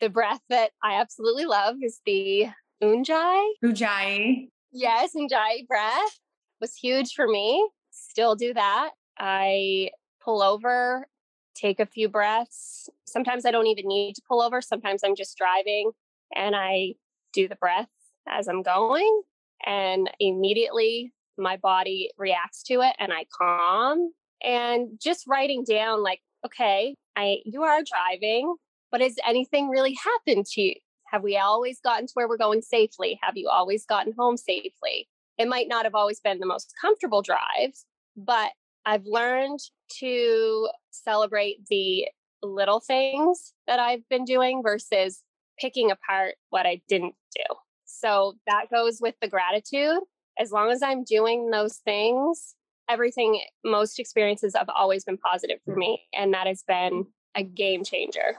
the 0.00 0.08
breath 0.10 0.40
that 0.50 0.72
I 0.82 1.00
absolutely 1.00 1.46
love 1.46 1.76
is 1.82 2.00
the 2.04 2.46
Ujjayi. 2.82 3.48
Ujjayi. 3.64 4.48
Yes, 4.72 5.14
Ujjayi 5.16 5.66
breath 5.66 6.18
was 6.60 6.74
huge 6.74 7.14
for 7.14 7.26
me. 7.26 7.68
Still 7.90 8.34
do 8.34 8.52
that. 8.54 8.90
I 9.18 9.90
pull 10.22 10.42
over, 10.42 11.06
take 11.54 11.80
a 11.80 11.86
few 11.86 12.08
breaths. 12.08 12.88
Sometimes 13.06 13.46
I 13.46 13.50
don't 13.50 13.66
even 13.66 13.86
need 13.86 14.14
to 14.14 14.22
pull 14.28 14.42
over. 14.42 14.60
Sometimes 14.60 15.02
I'm 15.04 15.14
just 15.14 15.38
driving 15.38 15.92
and 16.34 16.54
I 16.56 16.94
do 17.32 17.48
the 17.48 17.56
breath 17.56 17.88
as 18.28 18.48
I'm 18.48 18.62
going. 18.62 19.22
And 19.66 20.10
immediately 20.20 21.12
my 21.38 21.56
body 21.56 22.10
reacts 22.18 22.62
to 22.64 22.80
it 22.80 22.94
and 22.98 23.12
I 23.12 23.26
calm. 23.36 24.12
And 24.42 24.98
just 25.02 25.26
writing 25.26 25.64
down, 25.64 26.02
like, 26.02 26.20
okay, 26.44 26.96
I 27.16 27.38
you 27.44 27.62
are 27.62 27.80
driving, 27.82 28.56
but 28.90 29.00
has 29.00 29.16
anything 29.26 29.68
really 29.68 29.96
happened 30.04 30.46
to 30.52 30.60
you? 30.60 30.74
Have 31.10 31.22
we 31.22 31.36
always 31.36 31.80
gotten 31.80 32.06
to 32.06 32.12
where 32.14 32.28
we're 32.28 32.36
going 32.36 32.62
safely? 32.62 33.18
Have 33.22 33.36
you 33.36 33.48
always 33.48 33.86
gotten 33.86 34.12
home 34.18 34.36
safely? 34.36 35.08
It 35.38 35.48
might 35.48 35.68
not 35.68 35.84
have 35.84 35.94
always 35.94 36.20
been 36.20 36.40
the 36.40 36.46
most 36.46 36.72
comfortable 36.80 37.22
drives, 37.22 37.86
but 38.16 38.50
I've 38.84 39.06
learned 39.06 39.60
to 40.00 40.68
celebrate 40.90 41.66
the 41.68 42.06
little 42.42 42.80
things 42.80 43.54
that 43.66 43.78
I've 43.78 44.06
been 44.08 44.24
doing 44.24 44.62
versus 44.62 45.22
picking 45.58 45.90
apart 45.90 46.34
what 46.50 46.66
I 46.66 46.82
didn't 46.88 47.14
do. 47.34 47.54
So 47.84 48.34
that 48.46 48.66
goes 48.72 48.98
with 49.00 49.14
the 49.20 49.28
gratitude. 49.28 50.00
As 50.38 50.50
long 50.50 50.70
as 50.70 50.82
I'm 50.82 51.04
doing 51.04 51.50
those 51.50 51.76
things, 51.78 52.54
everything, 52.88 53.40
most 53.64 53.98
experiences 53.98 54.54
have 54.56 54.68
always 54.68 55.04
been 55.04 55.18
positive 55.18 55.58
for 55.64 55.76
me. 55.76 56.02
And 56.12 56.34
that 56.34 56.46
has 56.46 56.62
been 56.66 57.06
a 57.34 57.42
game 57.42 57.84
changer. 57.84 58.38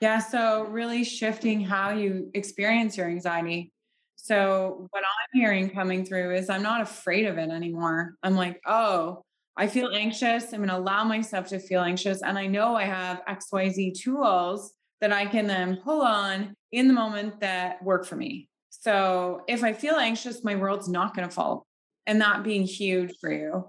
Yeah. 0.00 0.18
So, 0.18 0.64
really 0.64 1.04
shifting 1.04 1.60
how 1.60 1.90
you 1.90 2.30
experience 2.34 2.96
your 2.96 3.06
anxiety. 3.06 3.72
So, 4.16 4.86
what 4.90 5.02
I'm 5.02 5.40
hearing 5.40 5.70
coming 5.70 6.04
through 6.04 6.34
is 6.34 6.50
I'm 6.50 6.62
not 6.62 6.80
afraid 6.80 7.26
of 7.26 7.38
it 7.38 7.50
anymore. 7.50 8.14
I'm 8.22 8.34
like, 8.34 8.60
oh, 8.66 9.22
I 9.56 9.68
feel 9.68 9.90
anxious. 9.94 10.52
I'm 10.52 10.58
going 10.58 10.68
to 10.68 10.76
allow 10.76 11.04
myself 11.04 11.48
to 11.48 11.58
feel 11.58 11.82
anxious. 11.82 12.22
And 12.22 12.38
I 12.38 12.46
know 12.46 12.74
I 12.74 12.84
have 12.84 13.22
XYZ 13.26 14.00
tools 14.00 14.72
that 15.00 15.12
I 15.12 15.26
can 15.26 15.46
then 15.46 15.76
pull 15.76 16.02
on 16.02 16.54
in 16.72 16.88
the 16.88 16.94
moment 16.94 17.40
that 17.40 17.82
work 17.82 18.04
for 18.04 18.16
me. 18.16 18.48
So 18.84 19.40
if 19.48 19.64
I 19.64 19.72
feel 19.72 19.94
anxious, 19.94 20.44
my 20.44 20.56
world's 20.56 20.88
not 20.88 21.16
going 21.16 21.26
to 21.26 21.34
fall. 21.34 21.66
And 22.06 22.20
that 22.20 22.42
being 22.42 22.64
huge 22.64 23.14
for 23.18 23.32
you. 23.32 23.64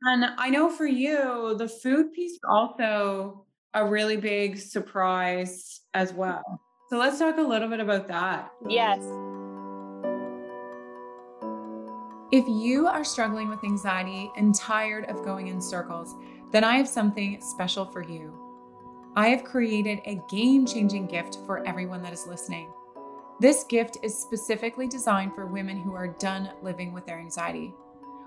And 0.00 0.24
I 0.38 0.48
know 0.48 0.70
for 0.70 0.86
you, 0.86 1.54
the 1.58 1.68
food 1.68 2.14
piece 2.14 2.38
also 2.48 3.44
a 3.74 3.84
really 3.84 4.16
big 4.16 4.56
surprise 4.58 5.82
as 5.92 6.14
well. 6.14 6.42
Mm-hmm. 6.48 6.54
So 6.88 6.96
let's 6.96 7.18
talk 7.18 7.36
a 7.36 7.42
little 7.42 7.68
bit 7.68 7.80
about 7.80 8.08
that. 8.08 8.50
Yes. 8.66 9.00
If 12.32 12.46
you 12.48 12.86
are 12.86 13.04
struggling 13.04 13.50
with 13.50 13.62
anxiety 13.62 14.30
and 14.38 14.54
tired 14.54 15.04
of 15.10 15.22
going 15.22 15.48
in 15.48 15.60
circles, 15.60 16.14
then 16.50 16.64
I 16.64 16.76
have 16.78 16.88
something 16.88 17.42
special 17.42 17.84
for 17.84 18.02
you. 18.02 18.32
I 19.16 19.28
have 19.28 19.44
created 19.44 19.98
a 20.06 20.18
game 20.30 20.64
changing 20.64 21.08
gift 21.08 21.40
for 21.44 21.66
everyone 21.66 22.00
that 22.02 22.14
is 22.14 22.26
listening. 22.26 22.72
This 23.38 23.64
gift 23.64 23.98
is 24.02 24.18
specifically 24.18 24.88
designed 24.88 25.34
for 25.34 25.46
women 25.46 25.76
who 25.76 25.94
are 25.94 26.08
done 26.08 26.50
living 26.62 26.94
with 26.94 27.04
their 27.04 27.18
anxiety. 27.18 27.74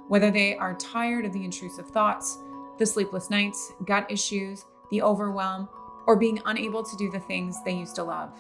Whether 0.08 0.30
they 0.30 0.56
are 0.56 0.76
tired 0.76 1.26
of 1.26 1.34
the 1.34 1.44
intrusive 1.44 1.88
thoughts, 1.88 2.38
the 2.78 2.86
sleepless 2.86 3.32
nights, 3.32 3.74
gut 3.86 4.06
issues, 4.12 4.66
the 4.92 5.02
overwhelm, 5.02 5.68
or 6.06 6.16
being 6.16 6.42
unable 6.46 6.84
to 6.84 6.96
do 6.96 7.10
the 7.10 7.20
things 7.20 7.58
they 7.64 7.74
used 7.74 7.96
to 7.96 8.04
love. 8.04 8.32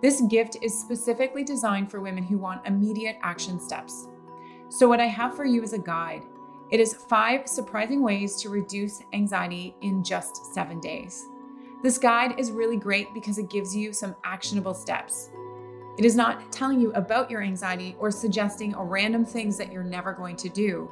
This 0.00 0.22
gift 0.22 0.56
is 0.62 0.78
specifically 0.78 1.44
designed 1.44 1.90
for 1.90 2.00
women 2.00 2.24
who 2.24 2.38
want 2.38 2.66
immediate 2.66 3.16
action 3.22 3.60
steps. 3.60 4.08
So, 4.68 4.88
what 4.88 5.00
I 5.00 5.06
have 5.06 5.36
for 5.36 5.44
you 5.44 5.62
is 5.62 5.72
a 5.74 5.78
guide. 5.78 6.24
It 6.70 6.80
is 6.80 6.94
five 6.94 7.46
surprising 7.46 8.02
ways 8.02 8.36
to 8.42 8.48
reduce 8.48 9.02
anxiety 9.12 9.76
in 9.82 10.02
just 10.02 10.54
seven 10.54 10.80
days. 10.80 11.24
This 11.82 11.98
guide 11.98 12.38
is 12.38 12.50
really 12.50 12.76
great 12.76 13.12
because 13.14 13.38
it 13.38 13.50
gives 13.50 13.76
you 13.76 13.92
some 13.92 14.16
actionable 14.24 14.74
steps. 14.74 15.30
It 15.98 16.04
is 16.04 16.14
not 16.14 16.52
telling 16.52 16.80
you 16.80 16.92
about 16.92 17.28
your 17.30 17.42
anxiety 17.42 17.96
or 17.98 18.10
suggesting 18.10 18.74
random 18.76 19.24
things 19.24 19.56
that 19.56 19.72
you're 19.72 19.82
never 19.82 20.12
going 20.12 20.36
to 20.36 20.50
do, 20.50 20.90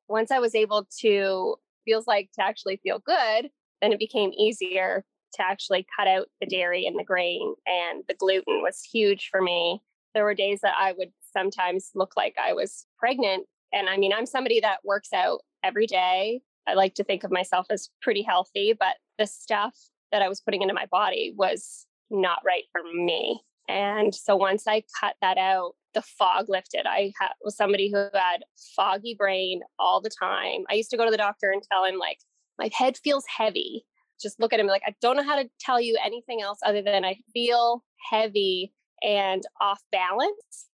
once 0.09 0.31
I 0.31 0.41
was 0.41 0.55
able 0.55 0.87
to, 1.01 1.57
feels 1.85 2.07
like 2.07 2.31
to 2.35 2.45
actually 2.45 2.81
feel 2.83 3.01
good, 3.05 3.49
then 3.81 3.93
it 3.93 3.99
became 3.99 4.33
easier 4.33 5.05
to 5.35 5.43
actually 5.43 5.87
cut 5.99 6.09
out 6.09 6.27
the 6.41 6.47
dairy 6.47 6.87
and 6.87 6.99
the 6.99 7.05
grain. 7.05 7.55
And 7.67 8.05
the 8.09 8.15
gluten 8.15 8.63
was 8.63 8.83
huge 8.83 9.29
for 9.31 9.43
me. 9.43 9.83
There 10.15 10.25
were 10.25 10.35
days 10.35 10.61
that 10.63 10.75
I 10.79 10.93
would 10.97 11.11
sometimes 11.33 11.91
look 11.95 12.13
like 12.17 12.35
I 12.43 12.53
was 12.53 12.87
pregnant. 12.99 13.47
And 13.73 13.89
I 13.89 13.97
mean, 13.97 14.13
I'm 14.13 14.27
somebody 14.27 14.61
that 14.61 14.79
works 14.85 15.13
out 15.13 15.41
every 15.65 15.87
day. 15.87 16.41
I 16.67 16.75
like 16.75 16.95
to 16.95 17.05
think 17.05 17.25
of 17.25 17.33
myself 17.33 17.67
as 17.71 17.91
pretty 18.01 18.23
healthy, 18.23 18.75
but 18.79 18.97
the 19.19 19.27
stuff 19.27 19.75
that 20.13 20.23
I 20.23 20.29
was 20.29 20.41
putting 20.41 20.63
into 20.63 20.75
my 20.75 20.87
body 20.87 21.35
was 21.37 21.87
not 22.11 22.43
right 22.47 22.65
for 22.73 22.81
me. 22.95 23.41
And 23.69 24.15
so 24.15 24.37
once 24.37 24.67
I 24.69 24.85
cut 25.01 25.17
that 25.21 25.39
out, 25.39 25.73
the 25.95 26.03
fog 26.03 26.49
lifted. 26.49 26.87
I 26.87 27.13
was 27.43 27.57
somebody 27.57 27.91
who 27.91 27.97
had 28.13 28.45
foggy 28.77 29.15
brain 29.19 29.61
all 29.79 30.01
the 30.01 30.11
time. 30.11 30.65
I 30.71 30.75
used 30.75 30.91
to 30.91 30.97
go 30.97 31.05
to 31.05 31.11
the 31.11 31.17
doctor 31.17 31.51
and 31.51 31.63
tell 31.63 31.85
him, 31.85 31.99
like, 31.99 32.19
my 32.59 32.71
head 32.73 32.97
feels 32.97 33.25
heavy. 33.27 33.85
Just 34.21 34.39
look 34.41 34.53
at 34.53 34.61
him 34.61 34.67
like, 34.67 34.83
I 34.87 34.95
don't 35.01 35.17
know 35.17 35.25
how 35.25 35.41
to 35.41 35.49
tell 35.59 35.81
you 35.81 35.99
anything 36.05 36.41
else 36.41 36.59
other 36.65 36.83
than 36.83 37.05
I 37.05 37.17
feel 37.33 37.85
heavy 38.11 38.73
and 39.03 39.43
off 39.61 39.81
balance. 39.91 40.69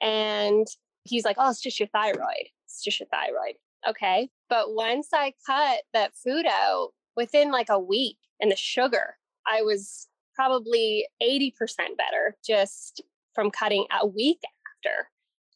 And 0.00 0.66
he's 1.04 1.24
like, 1.24 1.36
oh, 1.38 1.50
it's 1.50 1.60
just 1.60 1.78
your 1.78 1.88
thyroid. 1.88 2.48
It's 2.64 2.82
just 2.82 3.00
your 3.00 3.08
thyroid. 3.08 3.54
Okay. 3.88 4.28
But 4.48 4.74
once 4.74 5.08
I 5.12 5.34
cut 5.46 5.82
that 5.92 6.12
food 6.16 6.46
out 6.46 6.90
within 7.16 7.50
like 7.52 7.68
a 7.68 7.78
week 7.78 8.16
and 8.40 8.50
the 8.50 8.56
sugar, 8.56 9.16
I 9.46 9.62
was 9.62 10.08
probably 10.34 11.06
80% 11.22 11.52
better 11.96 12.36
just 12.46 13.02
from 13.34 13.50
cutting 13.50 13.86
a 14.00 14.06
week 14.06 14.40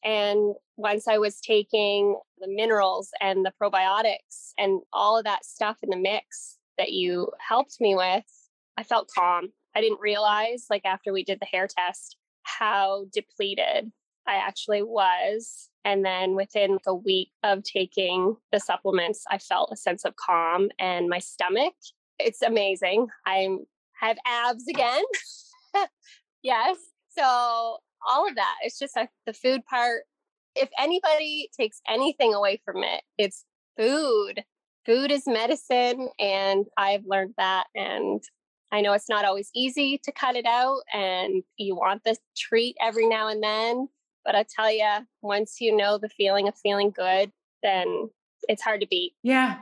And 0.04 0.54
once 0.76 1.06
I 1.06 1.18
was 1.18 1.40
taking 1.40 2.18
the 2.38 2.48
minerals 2.48 3.10
and 3.20 3.44
the 3.44 3.52
probiotics 3.60 4.52
and 4.58 4.80
all 4.92 5.18
of 5.18 5.24
that 5.24 5.44
stuff 5.44 5.76
in 5.82 5.90
the 5.90 5.96
mix 5.96 6.58
that 6.78 6.92
you 6.92 7.30
helped 7.46 7.80
me 7.80 7.94
with, 7.94 8.24
I 8.78 8.82
felt 8.82 9.10
calm. 9.14 9.52
I 9.76 9.80
didn't 9.80 10.00
realize, 10.00 10.66
like, 10.70 10.84
after 10.84 11.12
we 11.12 11.22
did 11.22 11.38
the 11.40 11.46
hair 11.46 11.68
test, 11.68 12.16
how 12.42 13.04
depleted 13.12 13.92
I 14.26 14.36
actually 14.36 14.82
was. 14.82 15.68
And 15.84 16.04
then 16.04 16.34
within 16.34 16.78
a 16.86 16.94
week 16.94 17.30
of 17.42 17.62
taking 17.62 18.36
the 18.52 18.60
supplements, 18.60 19.24
I 19.30 19.38
felt 19.38 19.70
a 19.72 19.76
sense 19.76 20.04
of 20.04 20.16
calm 20.16 20.70
and 20.78 21.08
my 21.08 21.18
stomach. 21.18 21.74
It's 22.18 22.42
amazing. 22.42 23.08
I'm 23.26 23.66
have 24.00 24.18
abs 24.26 24.66
again. 24.66 25.02
yes. 26.42 26.76
So 27.10 27.78
all 28.08 28.28
of 28.28 28.36
that. 28.36 28.54
It's 28.62 28.78
just 28.78 28.96
like 28.96 29.10
the 29.26 29.32
food 29.32 29.64
part. 29.66 30.02
If 30.54 30.68
anybody 30.78 31.48
takes 31.58 31.80
anything 31.88 32.34
away 32.34 32.60
from 32.64 32.82
it, 32.82 33.02
it's 33.18 33.44
food. 33.76 34.44
Food 34.86 35.10
is 35.10 35.26
medicine. 35.26 36.08
And 36.18 36.66
I've 36.76 37.04
learned 37.06 37.34
that. 37.36 37.66
And 37.74 38.22
I 38.72 38.80
know 38.80 38.92
it's 38.92 39.08
not 39.08 39.24
always 39.24 39.50
easy 39.54 40.00
to 40.04 40.12
cut 40.12 40.36
it 40.36 40.46
out 40.46 40.80
and 40.92 41.42
you 41.56 41.74
want 41.74 42.02
the 42.04 42.16
treat 42.36 42.76
every 42.80 43.08
now 43.08 43.28
and 43.28 43.42
then. 43.42 43.88
But 44.24 44.34
I 44.34 44.44
tell 44.54 44.70
you, 44.70 45.06
once 45.22 45.56
you 45.60 45.76
know 45.76 45.98
the 45.98 46.08
feeling 46.08 46.46
of 46.46 46.54
feeling 46.56 46.90
good, 46.90 47.32
then 47.62 48.10
it's 48.48 48.62
hard 48.62 48.80
to 48.80 48.86
beat. 48.86 49.12
Yeah. 49.22 49.58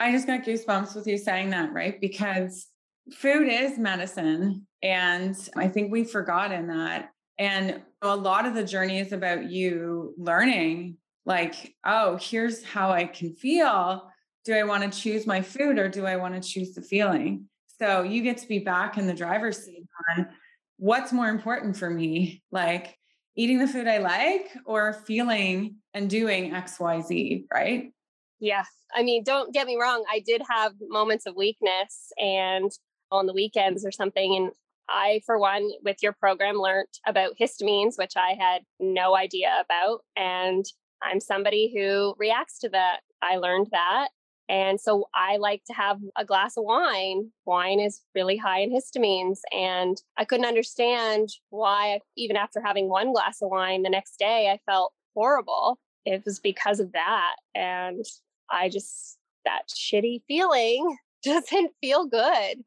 I 0.00 0.10
just 0.10 0.26
got 0.26 0.42
goosebumps 0.42 0.96
with 0.96 1.06
you 1.06 1.16
saying 1.16 1.50
that, 1.50 1.72
right? 1.72 2.00
Because 2.00 2.66
food 3.12 3.48
is 3.48 3.78
medicine. 3.78 4.66
And 4.82 5.36
I 5.56 5.68
think 5.68 5.92
we've 5.92 6.10
forgotten 6.10 6.66
that. 6.66 7.11
And 7.38 7.82
a 8.02 8.16
lot 8.16 8.46
of 8.46 8.54
the 8.54 8.64
journey 8.64 8.98
is 8.98 9.12
about 9.12 9.50
you 9.50 10.14
learning, 10.16 10.96
like, 11.24 11.74
oh, 11.84 12.18
here's 12.20 12.64
how 12.64 12.90
I 12.90 13.04
can 13.04 13.34
feel. 13.34 14.10
Do 14.44 14.54
I 14.54 14.64
want 14.64 14.90
to 14.90 15.00
choose 15.00 15.26
my 15.26 15.40
food 15.40 15.78
or 15.78 15.88
do 15.88 16.04
I 16.04 16.16
want 16.16 16.34
to 16.34 16.48
choose 16.48 16.74
the 16.74 16.82
feeling? 16.82 17.48
So 17.78 18.02
you 18.02 18.22
get 18.22 18.38
to 18.38 18.48
be 18.48 18.58
back 18.58 18.98
in 18.98 19.06
the 19.06 19.14
driver's 19.14 19.64
seat 19.64 19.84
on 20.16 20.28
what's 20.76 21.12
more 21.12 21.28
important 21.28 21.76
for 21.76 21.88
me, 21.88 22.42
like 22.50 22.96
eating 23.36 23.58
the 23.58 23.68
food 23.68 23.86
I 23.86 23.98
like 23.98 24.48
or 24.66 24.92
feeling 24.92 25.76
and 25.94 26.10
doing 26.10 26.52
XYZ, 26.52 27.44
right? 27.52 27.92
Yeah. 28.40 28.64
I 28.94 29.02
mean, 29.02 29.24
don't 29.24 29.54
get 29.54 29.66
me 29.66 29.78
wrong. 29.80 30.04
I 30.12 30.20
did 30.20 30.42
have 30.50 30.72
moments 30.80 31.26
of 31.26 31.36
weakness 31.36 32.12
and 32.18 32.70
on 33.10 33.26
the 33.26 33.32
weekends 33.32 33.86
or 33.86 33.92
something. 33.92 34.36
And 34.36 34.52
I, 34.92 35.20
for 35.24 35.38
one, 35.38 35.70
with 35.82 35.96
your 36.02 36.12
program, 36.12 36.56
learned 36.56 36.88
about 37.06 37.36
histamines, 37.40 37.96
which 37.96 38.12
I 38.16 38.36
had 38.38 38.62
no 38.78 39.16
idea 39.16 39.62
about. 39.64 40.00
And 40.16 40.64
I'm 41.02 41.20
somebody 41.20 41.72
who 41.74 42.14
reacts 42.18 42.58
to 42.60 42.68
that. 42.70 43.00
I 43.22 43.36
learned 43.36 43.68
that. 43.72 44.08
And 44.48 44.80
so 44.80 45.08
I 45.14 45.38
like 45.38 45.62
to 45.66 45.72
have 45.72 45.98
a 46.16 46.24
glass 46.24 46.56
of 46.56 46.64
wine. 46.64 47.30
Wine 47.46 47.80
is 47.80 48.02
really 48.14 48.36
high 48.36 48.60
in 48.60 48.70
histamines. 48.70 49.38
And 49.50 49.96
I 50.18 50.24
couldn't 50.24 50.46
understand 50.46 51.30
why, 51.50 52.00
even 52.16 52.36
after 52.36 52.60
having 52.60 52.88
one 52.88 53.12
glass 53.12 53.40
of 53.40 53.50
wine 53.50 53.82
the 53.82 53.88
next 53.88 54.18
day, 54.18 54.50
I 54.50 54.58
felt 54.70 54.92
horrible. 55.14 55.78
It 56.04 56.22
was 56.24 56.38
because 56.38 56.80
of 56.80 56.92
that. 56.92 57.36
And 57.54 58.04
I 58.50 58.68
just, 58.68 59.18
that 59.44 59.62
shitty 59.68 60.22
feeling 60.28 60.98
doesn't 61.24 61.72
feel 61.80 62.06
good. 62.06 62.62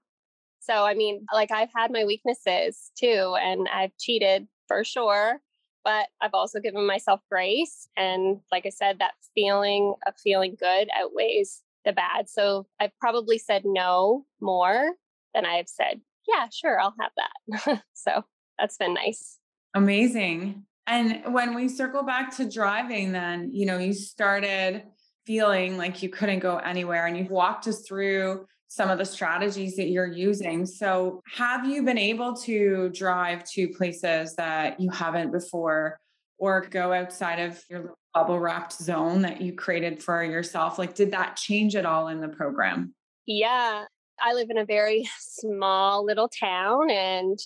So, 0.65 0.85
I 0.85 0.95
mean, 0.95 1.25
like 1.33 1.51
I've 1.51 1.69
had 1.75 1.91
my 1.91 2.05
weaknesses 2.05 2.91
too, 2.97 3.35
and 3.39 3.67
I've 3.71 3.95
cheated 3.99 4.47
for 4.67 4.83
sure, 4.83 5.39
but 5.83 6.07
I've 6.21 6.33
also 6.33 6.59
given 6.59 6.87
myself 6.87 7.21
grace. 7.29 7.87
And 7.95 8.39
like 8.51 8.65
I 8.65 8.69
said, 8.69 8.99
that 8.99 9.13
feeling 9.35 9.93
of 10.07 10.15
feeling 10.17 10.55
good 10.59 10.89
outweighs 10.99 11.61
the 11.85 11.93
bad. 11.93 12.29
So 12.29 12.65
I've 12.79 12.97
probably 12.99 13.37
said 13.37 13.61
no 13.63 14.25
more 14.41 14.93
than 15.35 15.45
I 15.45 15.57
have 15.57 15.69
said, 15.69 16.01
yeah, 16.27 16.47
sure, 16.51 16.79
I'll 16.79 16.95
have 16.99 17.11
that. 17.15 17.83
so 17.93 18.23
that's 18.57 18.77
been 18.77 18.95
nice. 18.95 19.37
Amazing. 19.75 20.63
And 20.87 21.33
when 21.33 21.53
we 21.53 21.69
circle 21.69 22.03
back 22.03 22.35
to 22.37 22.49
driving, 22.49 23.11
then, 23.11 23.51
you 23.53 23.65
know, 23.65 23.77
you 23.77 23.93
started 23.93 24.83
feeling 25.25 25.77
like 25.77 26.01
you 26.01 26.09
couldn't 26.09 26.39
go 26.39 26.57
anywhere 26.57 27.05
and 27.05 27.17
you've 27.17 27.31
walked 27.31 27.67
us 27.67 27.81
through 27.81 28.45
some 28.67 28.89
of 28.89 28.97
the 28.97 29.05
strategies 29.05 29.75
that 29.75 29.89
you're 29.89 30.11
using. 30.11 30.65
So, 30.65 31.21
have 31.31 31.65
you 31.65 31.83
been 31.83 31.97
able 31.97 32.35
to 32.37 32.89
drive 32.89 33.43
to 33.51 33.67
places 33.69 34.35
that 34.35 34.79
you 34.79 34.89
haven't 34.89 35.31
before 35.31 35.97
or 36.37 36.61
go 36.61 36.91
outside 36.91 37.39
of 37.39 37.63
your 37.69 37.93
bubble 38.13 38.39
wrapped 38.39 38.73
zone 38.73 39.21
that 39.21 39.41
you 39.41 39.53
created 39.53 40.01
for 40.01 40.23
yourself? 40.23 40.77
Like, 40.77 40.95
did 40.95 41.11
that 41.11 41.35
change 41.35 41.75
at 41.75 41.85
all 41.85 42.07
in 42.07 42.21
the 42.21 42.27
program? 42.27 42.93
Yeah. 43.25 43.85
I 44.19 44.33
live 44.33 44.49
in 44.49 44.57
a 44.57 44.65
very 44.65 45.07
small 45.19 46.05
little 46.05 46.29
town. 46.29 46.89
And 46.89 47.37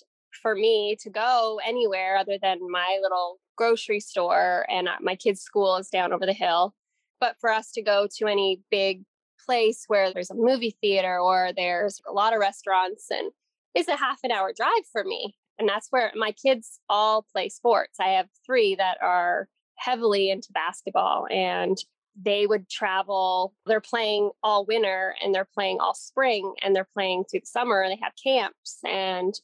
for 0.42 0.54
me 0.54 0.96
to 1.00 1.10
go 1.10 1.60
anywhere 1.64 2.16
other 2.16 2.38
than 2.40 2.58
my 2.70 2.98
little 3.02 3.38
grocery 3.56 4.00
store 4.00 4.64
and 4.70 4.88
uh, 4.88 4.92
my 5.00 5.16
kids' 5.16 5.42
school 5.42 5.76
is 5.76 5.88
down 5.88 6.12
over 6.12 6.24
the 6.24 6.32
hill, 6.32 6.74
but 7.20 7.36
for 7.40 7.50
us 7.50 7.72
to 7.72 7.82
go 7.82 8.08
to 8.18 8.26
any 8.26 8.60
big 8.70 9.02
place 9.50 9.82
where 9.88 10.12
there's 10.12 10.30
a 10.30 10.34
movie 10.34 10.76
theater 10.80 11.18
or 11.18 11.50
there's 11.56 12.00
a 12.08 12.12
lot 12.12 12.32
of 12.32 12.38
restaurants 12.38 13.10
and 13.10 13.32
it's 13.74 13.88
a 13.88 13.96
half 13.96 14.20
an 14.22 14.30
hour 14.30 14.52
drive 14.56 14.86
for 14.92 15.02
me. 15.02 15.34
And 15.58 15.68
that's 15.68 15.88
where 15.90 16.12
my 16.14 16.30
kids 16.30 16.78
all 16.88 17.26
play 17.32 17.48
sports. 17.48 17.98
I 18.00 18.10
have 18.10 18.28
three 18.46 18.76
that 18.76 18.98
are 19.02 19.48
heavily 19.74 20.30
into 20.30 20.52
basketball 20.52 21.26
and 21.28 21.76
they 22.14 22.46
would 22.46 22.68
travel. 22.68 23.52
They're 23.66 23.80
playing 23.80 24.30
all 24.44 24.64
winter 24.66 25.16
and 25.20 25.34
they're 25.34 25.48
playing 25.52 25.78
all 25.80 25.94
spring 25.94 26.54
and 26.62 26.74
they're 26.76 26.88
playing 26.94 27.24
through 27.24 27.40
the 27.40 27.46
summer 27.46 27.82
and 27.82 27.90
they 27.90 28.00
have 28.04 28.12
camps. 28.22 28.78
And 28.86 29.34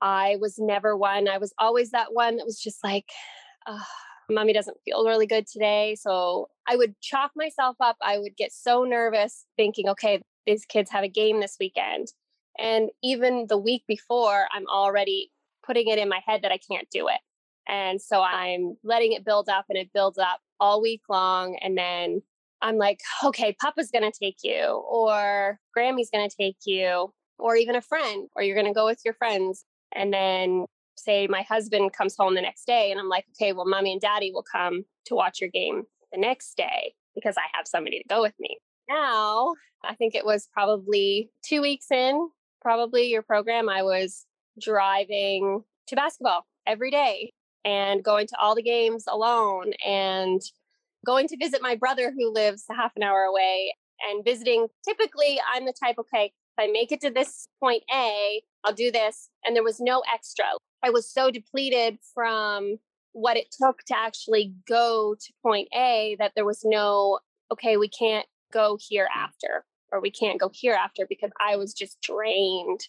I 0.00 0.38
was 0.40 0.58
never 0.58 0.96
one, 0.96 1.28
I 1.28 1.38
was 1.38 1.54
always 1.56 1.92
that 1.92 2.12
one 2.12 2.36
that 2.38 2.46
was 2.46 2.60
just 2.60 2.82
like, 2.82 3.06
mommy 4.30 4.52
doesn't 4.52 4.78
feel 4.84 5.04
really 5.04 5.26
good 5.26 5.46
today. 5.46 5.96
So 5.98 6.48
I 6.68 6.76
would 6.76 6.94
chalk 7.00 7.32
myself 7.36 7.76
up. 7.80 7.96
I 8.02 8.18
would 8.18 8.36
get 8.36 8.52
so 8.52 8.84
nervous 8.84 9.46
thinking, 9.56 9.88
okay, 9.88 10.22
these 10.46 10.64
kids 10.64 10.90
have 10.90 11.04
a 11.04 11.08
game 11.08 11.40
this 11.40 11.56
weekend. 11.58 12.08
And 12.58 12.90
even 13.02 13.46
the 13.48 13.58
week 13.58 13.84
before, 13.86 14.46
I'm 14.52 14.66
already 14.66 15.30
putting 15.64 15.88
it 15.88 15.98
in 15.98 16.08
my 16.08 16.20
head 16.26 16.42
that 16.42 16.52
I 16.52 16.58
can't 16.58 16.88
do 16.90 17.08
it. 17.08 17.20
And 17.68 18.00
so 18.00 18.22
I'm 18.22 18.76
letting 18.84 19.12
it 19.12 19.24
build 19.24 19.48
up 19.48 19.66
and 19.68 19.76
it 19.76 19.90
builds 19.92 20.18
up 20.18 20.40
all 20.60 20.80
week 20.80 21.02
long. 21.08 21.58
And 21.60 21.76
then 21.76 22.22
I'm 22.62 22.76
like, 22.76 23.00
okay, 23.24 23.56
Papa's 23.60 23.90
going 23.90 24.10
to 24.10 24.18
take 24.18 24.38
you, 24.42 24.82
or 24.88 25.58
Grammy's 25.74 26.10
going 26.10 26.28
to 26.28 26.36
take 26.36 26.56
you, 26.64 27.12
or 27.38 27.56
even 27.56 27.76
a 27.76 27.82
friend, 27.82 28.28
or 28.34 28.42
you're 28.42 28.56
going 28.56 28.72
to 28.72 28.78
go 28.78 28.86
with 28.86 29.00
your 29.04 29.14
friends. 29.14 29.64
And 29.92 30.12
then 30.12 30.66
say 30.96 31.26
my 31.26 31.42
husband 31.42 31.92
comes 31.92 32.16
home 32.16 32.34
the 32.34 32.42
next 32.42 32.66
day 32.66 32.90
and 32.90 33.00
I'm 33.00 33.08
like, 33.08 33.26
okay, 33.34 33.52
well, 33.52 33.66
mommy 33.66 33.92
and 33.92 34.00
daddy 34.00 34.30
will 34.32 34.44
come 34.50 34.84
to 35.06 35.14
watch 35.14 35.40
your 35.40 35.50
game 35.50 35.84
the 36.12 36.18
next 36.18 36.56
day 36.56 36.94
because 37.14 37.36
I 37.36 37.56
have 37.56 37.66
somebody 37.66 37.98
to 37.98 38.08
go 38.08 38.22
with 38.22 38.34
me. 38.38 38.58
Now, 38.88 39.54
I 39.84 39.94
think 39.94 40.14
it 40.14 40.24
was 40.24 40.48
probably 40.52 41.30
two 41.42 41.62
weeks 41.62 41.90
in, 41.90 42.28
probably 42.60 43.08
your 43.10 43.22
program, 43.22 43.68
I 43.68 43.82
was 43.82 44.26
driving 44.60 45.62
to 45.88 45.96
basketball 45.96 46.46
every 46.66 46.90
day 46.90 47.32
and 47.64 48.02
going 48.02 48.26
to 48.28 48.36
all 48.40 48.54
the 48.54 48.62
games 48.62 49.04
alone 49.08 49.72
and 49.84 50.40
going 51.04 51.28
to 51.28 51.36
visit 51.36 51.62
my 51.62 51.76
brother 51.76 52.12
who 52.16 52.32
lives 52.32 52.64
a 52.70 52.74
half 52.74 52.92
an 52.96 53.02
hour 53.02 53.22
away 53.22 53.74
and 54.08 54.24
visiting. 54.24 54.66
Typically, 54.84 55.40
I'm 55.52 55.66
the 55.66 55.72
type, 55.72 55.96
okay, 55.98 56.26
if 56.26 56.64
I 56.64 56.70
make 56.70 56.92
it 56.92 57.00
to 57.02 57.10
this 57.10 57.48
point 57.60 57.82
A, 57.92 58.42
I'll 58.66 58.74
do 58.74 58.90
this. 58.90 59.30
And 59.44 59.54
there 59.54 59.62
was 59.62 59.80
no 59.80 60.02
extra. 60.12 60.44
I 60.82 60.90
was 60.90 61.08
so 61.08 61.30
depleted 61.30 61.98
from 62.14 62.78
what 63.12 63.36
it 63.36 63.54
took 63.58 63.82
to 63.84 63.96
actually 63.96 64.52
go 64.68 65.14
to 65.14 65.32
point 65.42 65.68
A 65.74 66.16
that 66.18 66.32
there 66.34 66.44
was 66.44 66.62
no, 66.64 67.20
okay, 67.52 67.76
we 67.76 67.88
can't 67.88 68.26
go 68.52 68.76
here 68.80 69.08
after, 69.14 69.64
or 69.92 70.00
we 70.00 70.10
can't 70.10 70.40
go 70.40 70.50
here 70.52 70.74
after 70.74 71.06
because 71.08 71.30
I 71.40 71.56
was 71.56 71.72
just 71.72 72.00
drained 72.02 72.80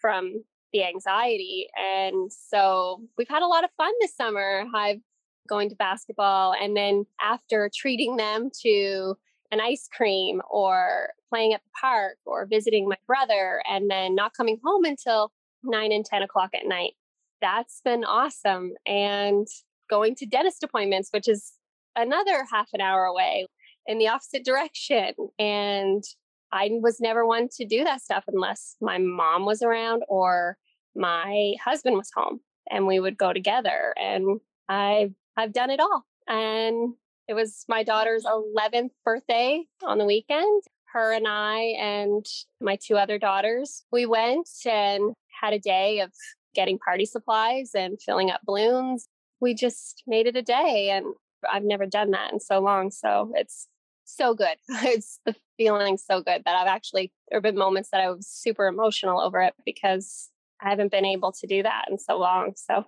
from 0.00 0.44
the 0.72 0.84
anxiety. 0.84 1.68
And 1.78 2.30
so 2.32 3.02
we've 3.16 3.28
had 3.28 3.42
a 3.42 3.46
lot 3.46 3.64
of 3.64 3.70
fun 3.76 3.92
this 4.00 4.14
summer. 4.14 4.64
I've 4.74 5.00
going 5.48 5.68
to 5.68 5.76
basketball 5.76 6.54
and 6.60 6.76
then 6.76 7.04
after 7.20 7.68
treating 7.74 8.16
them 8.16 8.50
to 8.62 9.16
an 9.52 9.60
ice 9.60 9.88
cream 9.94 10.40
or 10.50 11.10
playing 11.28 11.52
at 11.52 11.62
the 11.62 11.70
park 11.80 12.16
or 12.24 12.46
visiting 12.46 12.88
my 12.88 12.96
brother 13.06 13.62
and 13.68 13.90
then 13.90 14.14
not 14.14 14.34
coming 14.34 14.58
home 14.64 14.84
until 14.84 15.32
nine 15.62 15.92
and 15.92 16.04
10 16.04 16.22
o'clock 16.22 16.50
at 16.54 16.66
night. 16.66 16.92
That's 17.40 17.80
been 17.84 18.04
awesome. 18.04 18.72
And 18.86 19.46
going 19.88 20.14
to 20.16 20.26
dentist 20.26 20.62
appointments, 20.62 21.10
which 21.10 21.28
is 21.28 21.52
another 21.96 22.44
half 22.50 22.68
an 22.72 22.80
hour 22.80 23.04
away 23.04 23.46
in 23.86 23.98
the 23.98 24.08
opposite 24.08 24.44
direction. 24.44 25.12
And 25.38 26.04
I 26.52 26.70
was 26.72 27.00
never 27.00 27.26
one 27.26 27.48
to 27.56 27.64
do 27.64 27.84
that 27.84 28.02
stuff 28.02 28.24
unless 28.26 28.76
my 28.80 28.98
mom 28.98 29.44
was 29.46 29.62
around 29.62 30.02
or 30.08 30.56
my 30.96 31.54
husband 31.64 31.96
was 31.96 32.10
home 32.14 32.40
and 32.70 32.86
we 32.86 32.98
would 32.98 33.16
go 33.16 33.32
together. 33.32 33.94
And 34.00 34.40
I've 34.68 35.14
I've 35.36 35.52
done 35.52 35.70
it 35.70 35.80
all. 35.80 36.04
And 36.28 36.94
it 37.30 37.34
was 37.34 37.64
my 37.68 37.84
daughter's 37.84 38.24
11th 38.24 38.90
birthday 39.04 39.62
on 39.86 39.98
the 39.98 40.04
weekend. 40.04 40.62
Her 40.92 41.12
and 41.12 41.28
I 41.28 41.76
and 41.78 42.26
my 42.60 42.76
two 42.84 42.96
other 42.96 43.20
daughters, 43.20 43.84
we 43.92 44.04
went 44.04 44.48
and 44.66 45.12
had 45.40 45.52
a 45.52 45.60
day 45.60 46.00
of 46.00 46.10
getting 46.56 46.76
party 46.76 47.06
supplies 47.06 47.70
and 47.72 48.02
filling 48.04 48.32
up 48.32 48.40
balloons. 48.44 49.06
We 49.40 49.54
just 49.54 50.02
made 50.08 50.26
it 50.26 50.34
a 50.34 50.42
day 50.42 50.90
and 50.90 51.06
I've 51.48 51.62
never 51.62 51.86
done 51.86 52.10
that 52.10 52.32
in 52.32 52.40
so 52.40 52.58
long. 52.58 52.90
So 52.90 53.30
it's 53.36 53.68
so 54.04 54.34
good. 54.34 54.56
It's 54.82 55.20
the 55.24 55.36
feeling 55.56 55.98
so 55.98 56.22
good 56.22 56.42
that 56.44 56.56
I've 56.56 56.66
actually, 56.66 57.12
there 57.28 57.36
have 57.36 57.44
been 57.44 57.56
moments 57.56 57.90
that 57.92 58.00
I 58.00 58.10
was 58.10 58.26
super 58.26 58.66
emotional 58.66 59.20
over 59.20 59.40
it 59.40 59.54
because 59.64 60.30
I 60.60 60.70
haven't 60.70 60.90
been 60.90 61.04
able 61.04 61.30
to 61.30 61.46
do 61.46 61.62
that 61.62 61.84
in 61.88 61.96
so 61.96 62.18
long. 62.18 62.54
So 62.56 62.86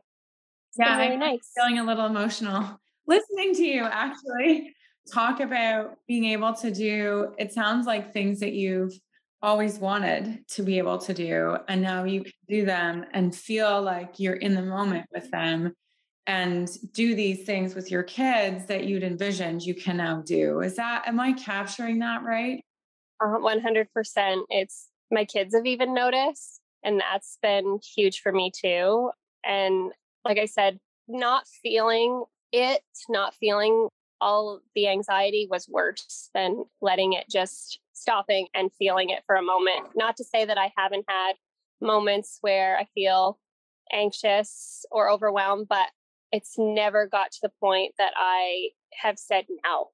yeah, 0.76 0.98
really 0.98 1.12
I'm 1.12 1.20
nice. 1.20 1.48
feeling 1.54 1.78
a 1.78 1.84
little 1.84 2.06
emotional 2.06 2.80
listening 3.06 3.54
to 3.54 3.64
you 3.64 3.84
actually 3.84 4.74
talk 5.12 5.40
about 5.40 5.98
being 6.06 6.26
able 6.26 6.52
to 6.54 6.70
do, 6.70 7.34
it 7.38 7.52
sounds 7.52 7.86
like 7.86 8.12
things 8.12 8.40
that 8.40 8.52
you've 8.52 8.92
always 9.42 9.78
wanted 9.78 10.46
to 10.48 10.62
be 10.62 10.78
able 10.78 10.98
to 10.98 11.12
do. 11.12 11.56
And 11.68 11.82
now 11.82 12.04
you 12.04 12.22
can 12.22 12.32
do 12.48 12.64
them 12.64 13.04
and 13.12 13.34
feel 13.34 13.82
like 13.82 14.18
you're 14.18 14.34
in 14.34 14.54
the 14.54 14.62
moment 14.62 15.06
with 15.12 15.30
them 15.30 15.74
and 16.26 16.70
do 16.92 17.16
these 17.16 17.44
things 17.44 17.74
with 17.74 17.90
your 17.90 18.04
kids 18.04 18.66
that 18.66 18.84
you'd 18.84 19.02
envisioned 19.02 19.62
you 19.62 19.74
can 19.74 19.96
now 19.96 20.22
do. 20.24 20.60
Is 20.60 20.76
that, 20.76 21.08
am 21.08 21.18
I 21.18 21.32
capturing 21.32 21.98
that 21.98 22.22
right? 22.22 22.64
Uh, 23.20 23.38
100%. 23.38 23.86
It's 24.48 24.88
my 25.10 25.24
kids 25.24 25.54
have 25.54 25.66
even 25.66 25.92
noticed, 25.92 26.60
and 26.84 27.00
that's 27.00 27.38
been 27.42 27.80
huge 27.94 28.20
for 28.20 28.32
me 28.32 28.50
too. 28.54 29.10
And 29.44 29.90
like 30.24 30.38
I 30.38 30.46
said, 30.46 30.78
not 31.08 31.46
feeling 31.62 32.24
it, 32.52 32.82
not 33.08 33.34
feeling 33.34 33.88
all 34.20 34.60
the 34.74 34.88
anxiety 34.88 35.48
was 35.50 35.68
worse 35.68 36.30
than 36.34 36.64
letting 36.80 37.12
it 37.12 37.24
just 37.28 37.80
stopping 37.92 38.46
and 38.54 38.70
feeling 38.78 39.10
it 39.10 39.22
for 39.26 39.34
a 39.34 39.42
moment. 39.42 39.88
Not 39.96 40.16
to 40.18 40.24
say 40.24 40.44
that 40.44 40.58
I 40.58 40.72
haven't 40.76 41.04
had 41.08 41.34
moments 41.80 42.38
where 42.40 42.78
I 42.78 42.86
feel 42.94 43.38
anxious 43.92 44.84
or 44.90 45.10
overwhelmed, 45.10 45.66
but 45.68 45.88
it's 46.30 46.54
never 46.56 47.06
got 47.06 47.32
to 47.32 47.38
the 47.42 47.52
point 47.60 47.94
that 47.98 48.12
I 48.16 48.70
have 48.94 49.18
said, 49.18 49.44
no, 49.64 49.88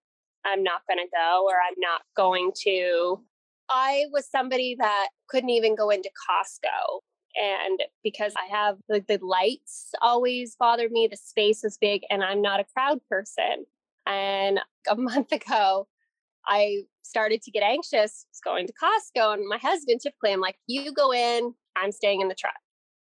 I'm 0.44 0.62
not 0.62 0.82
going 0.88 0.98
to 0.98 1.10
go 1.12 1.46
or 1.46 1.54
I'm 1.54 1.78
not 1.78 2.02
going 2.16 2.52
to. 2.64 3.20
I 3.70 4.04
was 4.12 4.30
somebody 4.30 4.76
that 4.78 5.08
couldn't 5.28 5.50
even 5.50 5.74
go 5.74 5.90
into 5.90 6.10
Costco. 6.30 7.00
And 7.36 7.80
because 8.02 8.34
I 8.36 8.54
have 8.54 8.78
the, 8.88 9.04
the 9.06 9.18
lights 9.22 9.90
always 10.02 10.56
bothered 10.58 10.90
me, 10.90 11.08
the 11.10 11.16
space 11.16 11.64
is 11.64 11.78
big, 11.80 12.02
and 12.10 12.22
I'm 12.22 12.42
not 12.42 12.60
a 12.60 12.64
crowd 12.64 13.00
person. 13.10 13.64
And 14.06 14.60
a 14.88 14.96
month 14.96 15.32
ago, 15.32 15.86
I 16.46 16.82
started 17.02 17.42
to 17.42 17.50
get 17.50 17.62
anxious 17.62 18.26
going 18.48 18.66
to 18.66 18.72
Costco. 18.72 19.34
And 19.34 19.46
my 19.46 19.58
husband, 19.58 20.00
typically, 20.02 20.32
I'm 20.32 20.40
like, 20.40 20.56
you 20.66 20.92
go 20.92 21.12
in, 21.12 21.54
I'm 21.76 21.92
staying 21.92 22.20
in 22.20 22.28
the 22.28 22.34
truck. 22.34 22.54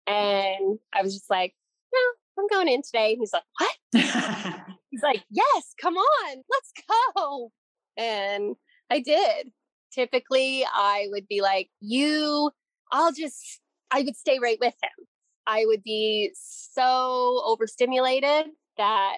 And 0.05 0.79
I 0.93 1.01
was 1.01 1.13
just 1.13 1.29
like, 1.29 1.53
no, 1.93 1.99
I'm 2.39 2.47
going 2.47 2.67
in 2.67 2.81
today. 2.81 3.13
And 3.13 3.19
he's 3.19 3.33
like, 3.33 3.43
what? 3.59 4.65
he's 4.89 5.03
like, 5.03 5.23
yes, 5.29 5.73
come 5.81 5.95
on, 5.95 6.43
let's 6.49 6.71
go. 7.15 7.51
And 7.97 8.55
I 8.89 8.99
did. 8.99 9.51
Typically, 9.93 10.65
I 10.65 11.07
would 11.11 11.27
be 11.27 11.41
like, 11.41 11.69
you, 11.79 12.51
I'll 12.91 13.11
just, 13.11 13.61
I 13.91 14.01
would 14.01 14.15
stay 14.15 14.39
right 14.39 14.57
with 14.59 14.73
him. 14.81 15.07
I 15.45 15.65
would 15.65 15.83
be 15.83 16.31
so 16.33 17.41
overstimulated 17.45 18.47
that 18.77 19.17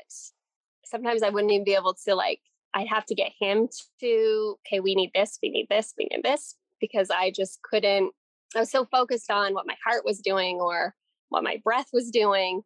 sometimes 0.86 1.24
I 1.24 1.30
wouldn't 1.30 1.52
even 1.52 1.64
be 1.64 1.74
able 1.74 1.96
to 2.06 2.16
like, 2.16 2.40
I'd 2.74 2.88
have 2.88 3.06
to 3.08 3.16
get 3.16 3.32
him 3.40 3.68
to, 4.00 4.56
okay, 4.68 4.80
we 4.80 4.94
need 4.94 5.12
this, 5.16 5.40
we 5.42 5.50
need 5.50 5.68
this, 5.70 5.94
we 5.98 6.08
need 6.12 6.24
this, 6.24 6.56
because 6.80 7.10
I 7.10 7.32
just 7.32 7.62
couldn't, 7.64 8.12
I 8.56 8.60
was 8.60 8.72
so 8.72 8.86
focused 8.86 9.32
on 9.32 9.54
what 9.54 9.66
my 9.68 9.76
heart 9.84 10.06
was 10.06 10.20
doing 10.20 10.58
or 10.60 10.96
what 11.30 11.44
my 11.44 11.60
breath 11.64 11.88
was 11.94 12.12
doing. 12.12 12.62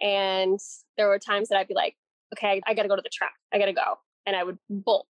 And 0.00 0.58
there 0.96 1.08
were 1.08 1.18
times 1.18 1.48
that 1.48 1.58
I'd 1.58 1.68
be 1.68 1.74
like, 1.74 1.96
okay, 2.34 2.60
I, 2.66 2.74
got 2.74 2.82
to 2.82 2.88
go 2.88 2.96
to 2.96 3.02
the 3.02 3.10
track. 3.10 3.34
I 3.52 3.58
got 3.58 3.66
to 3.66 3.72
go. 3.72 3.98
And 4.26 4.34
I 4.34 4.42
would 4.42 4.58
bolt. 4.68 5.06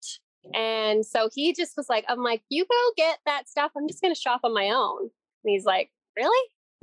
And 0.55 1.05
so 1.05 1.29
he 1.35 1.53
just 1.53 1.77
was 1.77 1.88
like, 1.88 2.05
I'm 2.09 2.23
like, 2.23 2.43
you 2.49 2.64
go 2.64 2.93
get 2.97 3.19
that 3.27 3.49
stuff. 3.49 3.73
I'm 3.77 3.88
just 3.88 4.01
going 4.01 4.14
to 4.14 4.21
shop 4.21 4.40
on 4.45 4.55
my 4.55 4.71
own. 4.71 5.01
And 5.03 5.51
he's 5.53 5.64
like, 5.64 5.90
really? 6.16 6.49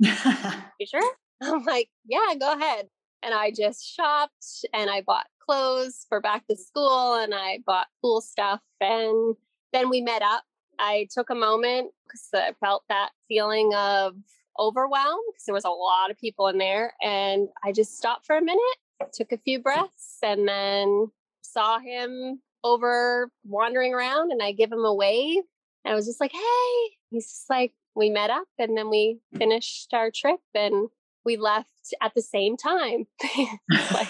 you 0.80 0.86
sure? 0.86 1.12
I'm 1.42 1.64
like, 1.64 1.88
yeah, 2.06 2.34
go 2.38 2.52
ahead. 2.54 2.88
And 3.22 3.34
I 3.34 3.50
just 3.50 3.84
shopped 3.84 4.64
and 4.72 4.90
I 4.90 5.02
bought 5.02 5.26
clothes 5.38 6.06
for 6.08 6.20
back 6.20 6.46
to 6.46 6.56
school 6.56 7.14
and 7.14 7.34
I 7.34 7.60
bought 7.66 7.86
cool 8.02 8.20
stuff. 8.20 8.60
And 8.80 9.34
then 9.72 9.88
we 9.88 10.00
met 10.00 10.22
up. 10.22 10.44
I 10.78 11.08
took 11.12 11.30
a 11.30 11.34
moment 11.34 11.90
because 12.06 12.28
I 12.32 12.52
felt 12.60 12.84
that 12.88 13.10
feeling 13.26 13.72
of 13.74 14.14
overwhelm 14.58 15.18
because 15.30 15.44
there 15.46 15.54
was 15.54 15.64
a 15.64 15.70
lot 15.70 16.10
of 16.10 16.18
people 16.18 16.48
in 16.48 16.58
there. 16.58 16.94
And 17.02 17.48
I 17.64 17.72
just 17.72 17.96
stopped 17.96 18.26
for 18.26 18.36
a 18.36 18.42
minute, 18.42 19.12
took 19.12 19.32
a 19.32 19.38
few 19.38 19.60
breaths, 19.60 20.18
and 20.22 20.46
then 20.46 21.10
saw 21.42 21.78
him 21.78 22.40
over 22.62 23.30
wandering 23.44 23.94
around. 23.94 24.30
And 24.30 24.42
I 24.42 24.52
give 24.52 24.70
him 24.70 24.84
a 24.84 24.94
wave. 24.94 25.42
And 25.84 25.92
I 25.92 25.94
was 25.94 26.06
just 26.06 26.20
like, 26.20 26.32
hey, 26.32 26.96
he's 27.10 27.26
just 27.26 27.50
like, 27.50 27.72
we 27.98 28.08
met 28.08 28.30
up 28.30 28.46
and 28.58 28.78
then 28.78 28.88
we 28.88 29.18
mm. 29.34 29.38
finished 29.38 29.92
our 29.92 30.10
trip 30.14 30.38
and 30.54 30.88
we 31.24 31.36
left 31.36 31.68
at 32.00 32.14
the 32.14 32.22
same 32.22 32.56
time. 32.56 33.06
like 33.92 34.08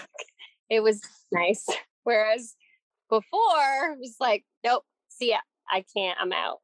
it 0.70 0.80
was 0.80 1.00
nice. 1.32 1.66
Whereas 2.04 2.54
before 3.08 3.92
it 3.92 3.98
was 3.98 4.16
like, 4.20 4.44
nope, 4.64 4.84
see 5.08 5.30
ya. 5.30 5.38
I 5.70 5.84
can't, 5.96 6.18
I'm 6.20 6.32
out. 6.32 6.58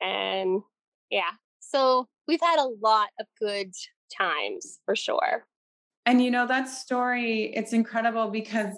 And 0.00 0.62
yeah. 1.10 1.30
So 1.60 2.08
we've 2.28 2.40
had 2.40 2.58
a 2.58 2.68
lot 2.82 3.08
of 3.18 3.26
good 3.40 3.72
times 4.16 4.78
for 4.84 4.94
sure. 4.94 5.46
And 6.04 6.22
you 6.22 6.30
know, 6.30 6.46
that 6.46 6.68
story, 6.68 7.52
it's 7.54 7.72
incredible 7.72 8.28
because 8.30 8.76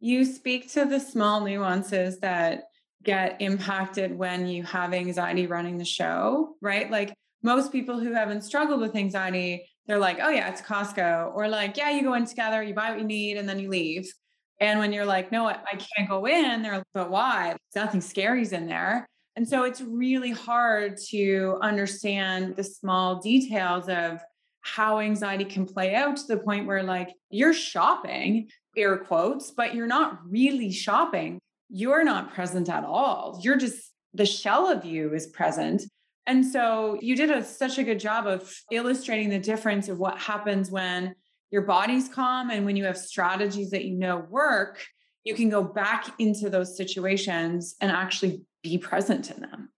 you 0.00 0.24
speak 0.24 0.70
to 0.72 0.84
the 0.84 1.00
small 1.00 1.44
nuances 1.44 2.18
that 2.20 2.64
get 3.02 3.36
impacted 3.40 4.16
when 4.16 4.46
you 4.46 4.62
have 4.64 4.92
anxiety 4.92 5.46
running 5.46 5.78
the 5.78 5.84
show, 5.84 6.56
right? 6.60 6.90
Like 6.90 7.14
most 7.46 7.72
people 7.72 7.98
who 7.98 8.12
haven't 8.12 8.42
struggled 8.42 8.80
with 8.80 8.96
anxiety, 8.96 9.66
they're 9.86 9.98
like, 9.98 10.18
oh, 10.20 10.28
yeah, 10.28 10.50
it's 10.50 10.60
Costco. 10.60 11.32
Or 11.34 11.48
like, 11.48 11.76
yeah, 11.76 11.90
you 11.90 12.02
go 12.02 12.14
in 12.14 12.26
together, 12.26 12.62
you 12.62 12.74
buy 12.74 12.90
what 12.90 12.98
you 12.98 13.06
need, 13.06 13.38
and 13.38 13.48
then 13.48 13.60
you 13.60 13.70
leave. 13.70 14.12
And 14.60 14.78
when 14.80 14.92
you're 14.92 15.06
like, 15.06 15.30
no, 15.30 15.46
I 15.46 15.78
can't 15.78 16.08
go 16.08 16.26
in, 16.26 16.62
they're 16.62 16.78
like, 16.78 16.92
but 16.92 17.10
why? 17.10 17.56
Nothing 17.74 18.00
scary's 18.00 18.52
in 18.52 18.66
there. 18.66 19.06
And 19.36 19.48
so 19.48 19.64
it's 19.64 19.80
really 19.80 20.32
hard 20.32 20.96
to 21.10 21.58
understand 21.62 22.56
the 22.56 22.64
small 22.64 23.20
details 23.20 23.88
of 23.88 24.20
how 24.62 24.98
anxiety 24.98 25.44
can 25.44 25.66
play 25.66 25.94
out 25.94 26.16
to 26.16 26.26
the 26.26 26.38
point 26.38 26.66
where, 26.66 26.82
like, 26.82 27.10
you're 27.30 27.54
shopping, 27.54 28.48
air 28.76 28.96
quotes, 28.98 29.52
but 29.52 29.74
you're 29.74 29.86
not 29.86 30.18
really 30.28 30.72
shopping. 30.72 31.38
You're 31.68 32.02
not 32.02 32.34
present 32.34 32.68
at 32.68 32.84
all. 32.84 33.38
You're 33.42 33.58
just, 33.58 33.92
the 34.14 34.26
shell 34.26 34.68
of 34.68 34.84
you 34.84 35.14
is 35.14 35.26
present. 35.28 35.82
And 36.26 36.44
so 36.44 36.98
you 37.00 37.14
did 37.14 37.30
a, 37.30 37.44
such 37.44 37.78
a 37.78 37.84
good 37.84 38.00
job 38.00 38.26
of 38.26 38.52
illustrating 38.72 39.28
the 39.28 39.38
difference 39.38 39.88
of 39.88 39.98
what 39.98 40.18
happens 40.18 40.70
when 40.70 41.14
your 41.50 41.62
body's 41.62 42.08
calm 42.08 42.50
and 42.50 42.66
when 42.66 42.76
you 42.76 42.84
have 42.84 42.98
strategies 42.98 43.70
that 43.70 43.84
you 43.84 43.96
know 43.96 44.26
work, 44.28 44.84
you 45.22 45.34
can 45.34 45.48
go 45.48 45.62
back 45.62 46.06
into 46.18 46.50
those 46.50 46.76
situations 46.76 47.76
and 47.80 47.92
actually 47.92 48.42
be 48.62 48.76
present 48.78 49.30
in 49.30 49.40
them. 49.40 49.70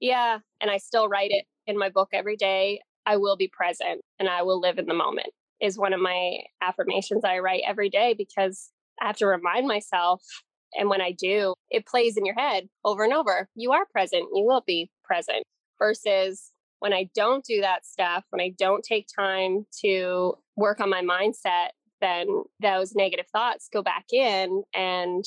Yeah. 0.00 0.38
And 0.60 0.70
I 0.70 0.78
still 0.78 1.08
write 1.08 1.32
it 1.32 1.44
in 1.66 1.76
my 1.76 1.88
book 1.88 2.10
every 2.12 2.36
day. 2.36 2.80
I 3.04 3.16
will 3.16 3.36
be 3.36 3.50
present 3.52 4.02
and 4.20 4.28
I 4.28 4.42
will 4.42 4.60
live 4.60 4.78
in 4.78 4.86
the 4.86 4.94
moment, 4.94 5.28
is 5.60 5.78
one 5.78 5.92
of 5.92 6.00
my 6.00 6.38
affirmations 6.62 7.24
I 7.24 7.40
write 7.40 7.62
every 7.66 7.90
day 7.90 8.14
because 8.16 8.70
I 9.00 9.06
have 9.06 9.16
to 9.16 9.26
remind 9.26 9.66
myself. 9.66 10.22
And 10.74 10.88
when 10.88 11.00
I 11.00 11.12
do, 11.12 11.54
it 11.70 11.86
plays 11.86 12.16
in 12.16 12.24
your 12.24 12.34
head 12.34 12.68
over 12.84 13.02
and 13.02 13.12
over. 13.12 13.48
You 13.56 13.72
are 13.72 13.86
present. 13.90 14.26
You 14.34 14.44
will 14.44 14.62
be 14.64 14.90
present 15.02 15.44
versus 15.78 16.52
when 16.80 16.92
I 16.92 17.08
don't 17.14 17.44
do 17.44 17.60
that 17.60 17.84
stuff, 17.84 18.24
when 18.30 18.40
I 18.40 18.52
don't 18.56 18.84
take 18.84 19.06
time 19.14 19.66
to 19.84 20.34
work 20.56 20.80
on 20.80 20.90
my 20.90 21.02
mindset, 21.02 21.70
then 22.00 22.26
those 22.60 22.94
negative 22.94 23.26
thoughts 23.32 23.68
go 23.72 23.82
back 23.82 24.04
in. 24.12 24.62
And 24.74 25.24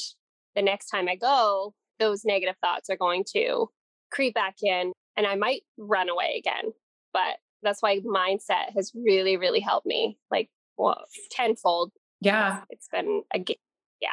the 0.56 0.62
next 0.62 0.88
time 0.88 1.10
I 1.10 1.16
go, 1.16 1.74
those 2.00 2.24
negative 2.24 2.56
thoughts 2.62 2.90
are 2.90 2.98
going 2.98 3.26
to 3.34 3.68
creep 4.12 4.34
back 4.34 4.56
in 4.64 4.94
and 5.18 5.28
I 5.28 5.36
might 5.36 5.62
run 5.78 6.10
away 6.10 6.36
again. 6.40 6.72
But 7.14 7.38
that's 7.62 7.82
why 7.82 8.00
mindset 8.00 8.74
has 8.76 8.92
really, 8.96 9.38
really 9.38 9.60
helped 9.60 9.86
me 9.86 10.18
like 10.32 10.50
well, 10.78 11.06
tenfold. 11.32 11.92
Yeah. 12.22 12.62
It's 12.70 12.88
been 12.92 13.24
a, 13.34 13.44
yeah. 14.02 14.10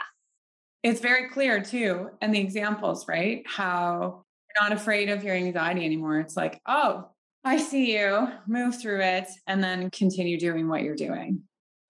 It's 0.82 1.00
very 1.00 1.28
clear 1.30 1.62
too. 1.62 2.10
And 2.20 2.34
the 2.34 2.40
examples, 2.40 3.08
right? 3.08 3.42
How 3.46 4.24
not 4.60 4.72
afraid 4.72 5.08
of 5.08 5.24
your 5.24 5.34
anxiety 5.34 5.84
anymore. 5.84 6.18
It's 6.20 6.36
like, 6.36 6.60
oh, 6.66 7.10
I 7.44 7.56
see 7.56 7.96
you, 7.96 8.28
move 8.46 8.80
through 8.80 9.00
it, 9.00 9.28
and 9.46 9.62
then 9.62 9.90
continue 9.90 10.38
doing 10.38 10.68
what 10.68 10.82
you're 10.82 10.96
doing. 10.96 11.42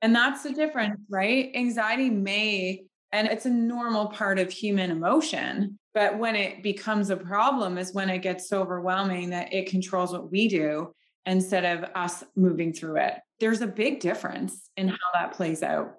And 0.02 0.14
that's 0.14 0.42
the 0.42 0.52
difference, 0.52 1.00
right? 1.08 1.50
Anxiety 1.54 2.10
may, 2.10 2.84
and 3.12 3.26
it's 3.26 3.46
a 3.46 3.50
normal 3.50 4.06
part 4.06 4.38
of 4.38 4.52
human 4.52 4.90
emotion, 4.90 5.78
but 5.94 6.18
when 6.18 6.36
it 6.36 6.62
becomes 6.62 7.10
a 7.10 7.16
problem 7.16 7.78
is 7.78 7.92
when 7.92 8.10
it 8.10 8.18
gets 8.18 8.48
so 8.48 8.60
overwhelming 8.60 9.30
that 9.30 9.52
it 9.52 9.68
controls 9.68 10.12
what 10.12 10.30
we 10.30 10.48
do 10.48 10.92
instead 11.26 11.64
of 11.64 11.90
us 11.94 12.22
moving 12.36 12.72
through 12.72 12.96
it. 12.96 13.14
There's 13.40 13.60
a 13.60 13.66
big 13.66 14.00
difference 14.00 14.70
in 14.76 14.88
how 14.88 14.96
that 15.14 15.32
plays 15.32 15.62
out. 15.62 15.94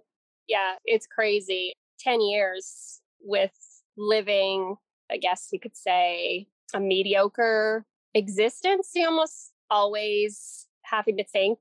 Yeah, 0.47 0.75
it's 0.85 1.07
crazy. 1.07 1.73
10 1.99 2.21
years 2.21 3.01
with 3.21 3.51
living 3.97 4.77
I 5.09 5.17
guess 5.17 5.49
you 5.51 5.59
could 5.59 5.75
say, 5.75 6.47
a 6.73 6.79
mediocre 6.79 7.85
existence. 8.13 8.91
You 8.95 9.07
almost 9.07 9.51
always 9.69 10.67
having 10.83 11.17
to 11.17 11.23
think 11.23 11.59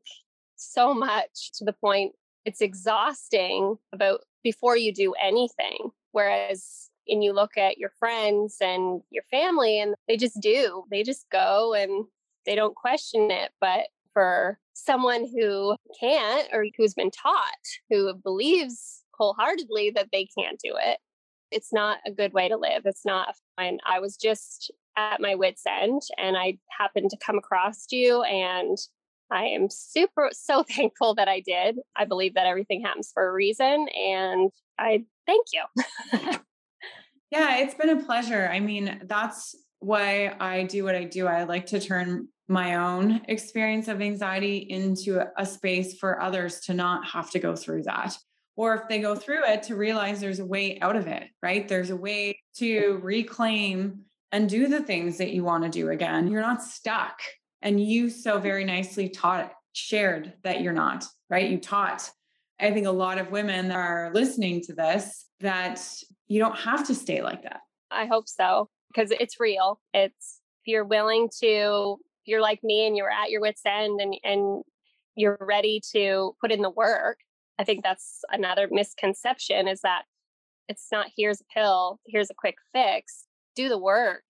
so 0.56 0.94
much 0.94 1.52
to 1.54 1.64
the 1.64 1.72
point 1.72 2.12
it's 2.44 2.60
exhausting 2.60 3.76
about 3.92 4.20
before 4.42 4.76
you 4.76 4.92
do 4.92 5.14
anything. 5.22 5.90
Whereas 6.12 6.88
and 7.08 7.24
you 7.24 7.32
look 7.32 7.56
at 7.56 7.78
your 7.78 7.90
friends 7.98 8.56
and 8.60 9.02
your 9.10 9.24
family 9.30 9.80
and 9.80 9.94
they 10.06 10.16
just 10.16 10.40
do. 10.40 10.84
They 10.90 11.02
just 11.02 11.26
go 11.30 11.74
and 11.74 12.04
they 12.46 12.54
don't 12.54 12.74
question 12.74 13.30
it. 13.30 13.50
But 13.60 13.88
for 14.12 14.58
someone 14.74 15.26
who 15.26 15.76
can't 15.98 16.48
or 16.52 16.66
who's 16.76 16.94
been 16.94 17.10
taught, 17.10 17.42
who 17.90 18.14
believes 18.14 19.02
wholeheartedly 19.14 19.92
that 19.96 20.08
they 20.12 20.28
can't 20.38 20.60
do 20.62 20.74
it, 20.78 20.98
it's 21.50 21.72
not 21.72 21.98
a 22.06 22.10
good 22.10 22.32
way 22.32 22.48
to 22.48 22.56
live. 22.56 22.82
It's 22.84 23.04
not. 23.04 23.34
And 23.56 23.80
I 23.86 24.00
was 24.00 24.16
just 24.16 24.70
at 24.98 25.20
my 25.20 25.36
wits' 25.36 25.62
end, 25.66 26.02
and 26.18 26.36
I 26.36 26.58
happened 26.76 27.10
to 27.10 27.16
come 27.24 27.38
across 27.38 27.86
you. 27.90 28.22
And 28.22 28.76
I 29.30 29.44
am 29.44 29.68
super, 29.70 30.30
so 30.32 30.64
thankful 30.64 31.14
that 31.14 31.28
I 31.28 31.40
did. 31.40 31.76
I 31.96 32.04
believe 32.04 32.34
that 32.34 32.46
everything 32.46 32.82
happens 32.82 33.10
for 33.14 33.28
a 33.28 33.32
reason. 33.32 33.86
And 33.88 34.50
I 34.78 35.04
thank 35.26 35.46
you. 35.52 35.62
yeah, 37.30 37.58
it's 37.58 37.74
been 37.74 37.90
a 37.90 38.02
pleasure. 38.02 38.48
I 38.52 38.60
mean, 38.60 39.00
that's 39.04 39.54
why 39.80 40.34
I 40.40 40.64
do 40.64 40.84
what 40.84 40.96
I 40.96 41.04
do. 41.04 41.26
I 41.26 41.44
like 41.44 41.66
to 41.66 41.80
turn 41.80 42.28
my 42.48 42.76
own 42.76 43.20
experience 43.28 43.88
of 43.88 44.00
anxiety 44.00 44.56
into 44.56 45.24
a 45.36 45.46
space 45.46 45.98
for 45.98 46.20
others 46.20 46.60
to 46.60 46.74
not 46.74 47.06
have 47.06 47.30
to 47.30 47.38
go 47.38 47.54
through 47.54 47.84
that. 47.84 48.16
Or 48.56 48.74
if 48.74 48.88
they 48.88 48.98
go 48.98 49.14
through 49.14 49.44
it, 49.44 49.62
to 49.64 49.76
realize 49.76 50.18
there's 50.18 50.40
a 50.40 50.44
way 50.44 50.80
out 50.80 50.96
of 50.96 51.06
it, 51.06 51.28
right? 51.42 51.68
There's 51.68 51.90
a 51.90 51.96
way 51.96 52.40
to 52.56 52.98
reclaim 53.02 54.00
and 54.32 54.48
do 54.48 54.68
the 54.68 54.82
things 54.82 55.18
that 55.18 55.30
you 55.32 55.44
want 55.44 55.64
to 55.64 55.70
do 55.70 55.90
again. 55.90 56.28
You're 56.28 56.42
not 56.42 56.62
stuck. 56.62 57.20
And 57.62 57.82
you 57.82 58.10
so 58.10 58.38
very 58.38 58.64
nicely 58.64 59.08
taught, 59.08 59.52
shared 59.72 60.34
that 60.44 60.60
you're 60.60 60.72
not, 60.72 61.04
right? 61.30 61.50
You 61.50 61.58
taught. 61.58 62.10
I 62.60 62.72
think 62.72 62.86
a 62.86 62.92
lot 62.92 63.18
of 63.18 63.30
women 63.30 63.70
are 63.70 64.10
listening 64.12 64.62
to 64.62 64.74
this 64.74 65.26
that 65.40 65.80
you 66.26 66.40
don't 66.40 66.58
have 66.58 66.86
to 66.88 66.94
stay 66.94 67.22
like 67.22 67.42
that. 67.42 67.60
I 67.90 68.06
hope 68.06 68.28
so 68.28 68.68
because 68.92 69.10
it's 69.10 69.40
real. 69.40 69.80
It's 69.94 70.40
if 70.62 70.72
you're 70.72 70.84
willing 70.84 71.30
to, 71.40 71.96
you're 72.24 72.42
like 72.42 72.62
me 72.62 72.86
and 72.86 72.96
you're 72.96 73.10
at 73.10 73.30
your 73.30 73.40
wits 73.40 73.62
end 73.64 74.00
and 74.00 74.14
and 74.24 74.62
you're 75.16 75.38
ready 75.40 75.80
to 75.92 76.34
put 76.40 76.52
in 76.52 76.62
the 76.62 76.70
work. 76.70 77.18
I 77.58 77.64
think 77.64 77.82
that's 77.82 78.20
another 78.30 78.68
misconception 78.70 79.66
is 79.66 79.80
that 79.80 80.02
it's 80.68 80.86
not 80.92 81.06
here's 81.16 81.40
a 81.40 81.44
pill, 81.52 81.98
here's 82.06 82.30
a 82.30 82.34
quick 82.34 82.56
fix. 82.72 83.24
Do 83.58 83.68
the 83.68 83.76
work. 83.76 84.22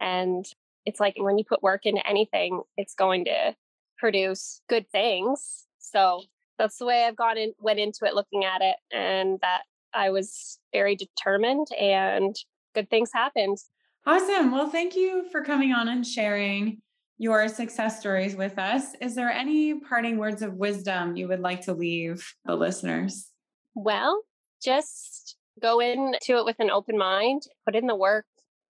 And 0.00 0.44
it's 0.84 0.98
like 0.98 1.14
when 1.16 1.38
you 1.38 1.44
put 1.44 1.62
work 1.62 1.82
into 1.84 2.04
anything, 2.04 2.62
it's 2.76 2.94
going 2.94 3.24
to 3.26 3.54
produce 3.96 4.60
good 4.68 4.86
things. 4.90 5.66
So 5.78 6.22
that's 6.58 6.78
the 6.78 6.86
way 6.86 7.04
I've 7.04 7.14
gone 7.14 7.38
in, 7.38 7.52
went 7.60 7.78
into 7.78 8.00
it 8.06 8.14
looking 8.14 8.44
at 8.44 8.60
it, 8.60 8.74
and 8.92 9.38
that 9.40 9.62
I 9.94 10.10
was 10.10 10.58
very 10.72 10.96
determined, 10.96 11.68
and 11.80 12.34
good 12.74 12.90
things 12.90 13.10
happened. 13.14 13.58
Awesome. 14.04 14.50
Well, 14.50 14.68
thank 14.68 14.96
you 14.96 15.28
for 15.30 15.44
coming 15.44 15.72
on 15.72 15.86
and 15.86 16.04
sharing 16.04 16.82
your 17.18 17.46
success 17.46 18.00
stories 18.00 18.34
with 18.34 18.58
us. 18.58 18.96
Is 19.00 19.14
there 19.14 19.30
any 19.30 19.78
parting 19.78 20.18
words 20.18 20.42
of 20.42 20.54
wisdom 20.54 21.14
you 21.14 21.28
would 21.28 21.38
like 21.38 21.60
to 21.62 21.72
leave 21.72 22.34
the 22.44 22.56
listeners? 22.56 23.28
Well, 23.76 24.22
just 24.60 25.36
go 25.60 25.78
into 25.78 26.38
it 26.38 26.44
with 26.44 26.56
an 26.58 26.70
open 26.70 26.98
mind, 26.98 27.42
put 27.64 27.76
in 27.76 27.86
the 27.86 27.94
work. 27.94 28.24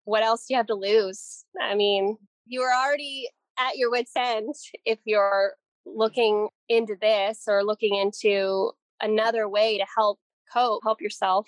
What 0.04 0.22
else 0.22 0.46
do 0.46 0.54
you 0.54 0.58
have 0.58 0.66
to 0.66 0.74
lose? 0.74 1.44
I 1.60 1.74
mean, 1.74 2.16
you 2.46 2.62
are 2.62 2.72
already 2.72 3.28
at 3.58 3.76
your 3.76 3.90
wits' 3.90 4.12
end 4.16 4.54
if 4.84 4.98
you're 5.04 5.54
looking 5.86 6.48
into 6.68 6.96
this 7.00 7.44
or 7.46 7.64
looking 7.64 7.96
into 7.96 8.72
another 9.00 9.48
way 9.48 9.78
to 9.78 9.86
help 9.96 10.18
cope, 10.52 10.82
help 10.82 11.00
yourself. 11.00 11.46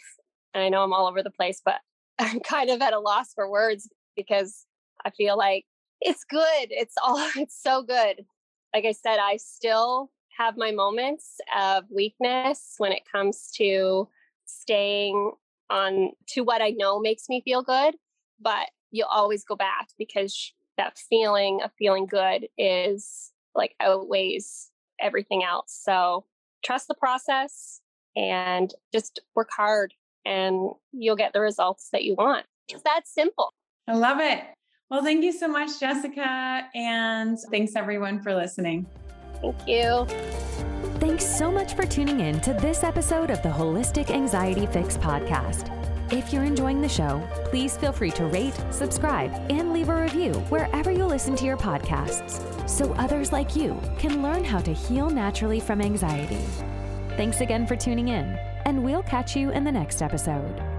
And 0.53 0.63
I 0.63 0.69
know 0.69 0.83
I'm 0.83 0.93
all 0.93 1.07
over 1.07 1.23
the 1.23 1.31
place, 1.31 1.61
but 1.65 1.81
I'm 2.19 2.41
kind 2.41 2.71
of 2.71 2.81
at 2.81 2.93
a 2.93 3.01
loss 3.01 3.33
for 3.35 3.51
words 3.51 3.89
because 4.17 4.67
I 5.05 5.11
feel 5.11 5.37
like 5.37 5.65
it's 6.01 6.25
good. 6.25 6.69
It's 6.71 6.95
all, 7.03 7.19
it's 7.37 7.61
so 7.61 7.83
good. 7.83 8.25
Like 8.75 8.85
I 8.85 8.93
said, 8.93 9.19
I 9.19 9.37
still 9.37 10.11
have 10.37 10.57
my 10.57 10.73
moments 10.73 11.37
of 11.57 11.85
weakness 11.91 12.75
when 12.79 12.93
it 12.93 13.03
comes 13.11 13.51
to 13.57 14.09
staying 14.47 15.33
on 15.71 16.11
to 16.29 16.43
what 16.43 16.61
I 16.61 16.71
know 16.71 17.01
makes 17.01 17.29
me 17.29 17.41
feel 17.43 17.63
good, 17.63 17.95
but 18.41 18.69
you'll 18.91 19.09
always 19.09 19.45
go 19.45 19.57
back 19.57 19.89
because 19.99 20.53
that 20.77 20.99
feeling 20.99 21.61
of 21.63 21.71
feeling 21.79 22.07
good 22.07 22.49
is 22.59 23.33
like 23.55 23.75
outweighs 23.81 24.71
everything 25.01 25.45
else. 25.45 25.79
So 25.85 26.25
trust 26.65 26.89
the 26.89 26.95
process 26.95 27.81
and 28.17 28.73
just 28.93 29.21
work 29.35 29.51
hard 29.55 29.95
and 30.25 30.71
you'll 30.93 31.17
get 31.17 31.33
the 31.33 31.41
results 31.41 31.89
that 31.93 32.05
you 32.05 32.15
want. 32.15 32.47
It's 32.69 32.83
that 32.83 33.03
simple. 33.07 33.53
I 33.87 33.95
love 33.95 34.19
it. 34.21 34.43
Well, 34.91 35.03
thank 35.03 35.25
you 35.25 35.33
so 35.33 35.49
much, 35.49 35.81
Jessica. 35.81 36.67
And 36.75 37.39
thanks 37.51 37.77
everyone 37.77 38.23
for 38.23 38.35
listening. 38.35 38.87
Thank 39.41 39.67
you. 39.67 40.07
Thanks 41.01 41.27
so 41.27 41.51
much 41.51 41.75
for 41.75 41.85
tuning 41.85 42.21
in 42.21 42.41
to 42.41 42.55
this 42.55 42.83
episode 42.83 43.31
of 43.31 43.43
the 43.43 43.49
Holistic 43.49 44.11
Anxiety 44.11 44.67
Fix 44.67 44.97
podcast. 44.97 45.84
If 46.15 46.33
you're 46.33 46.45
enjoying 46.45 46.81
the 46.81 46.89
show, 46.89 47.27
please 47.47 47.77
feel 47.77 47.91
free 47.91 48.13
to 48.13 48.27
rate, 48.27 48.55
subscribe, 48.71 49.33
and 49.51 49.73
leave 49.73 49.89
a 49.89 50.01
review 50.01 50.33
wherever 50.49 50.93
you 50.93 51.07
listen 51.07 51.35
to 51.35 51.45
your 51.45 51.57
podcasts 51.57 52.71
so 52.71 52.93
others 52.93 53.33
like 53.33 53.57
you 53.57 53.83
can 53.99 54.23
learn 54.23 54.45
how 54.45 54.61
to 54.61 54.73
heal 54.73 55.11
naturally 55.11 55.59
from 55.59 55.81
anxiety. 55.81 56.39
Thanks 57.17 57.41
again 57.41 57.67
for 57.67 57.75
tuning 57.75 58.09
in 58.11 58.39
and 58.65 58.85
we'll 58.85 59.03
catch 59.03 59.35
you 59.35 59.51
in 59.51 59.65
the 59.65 59.73
next 59.73 60.03
episode. 60.03 60.74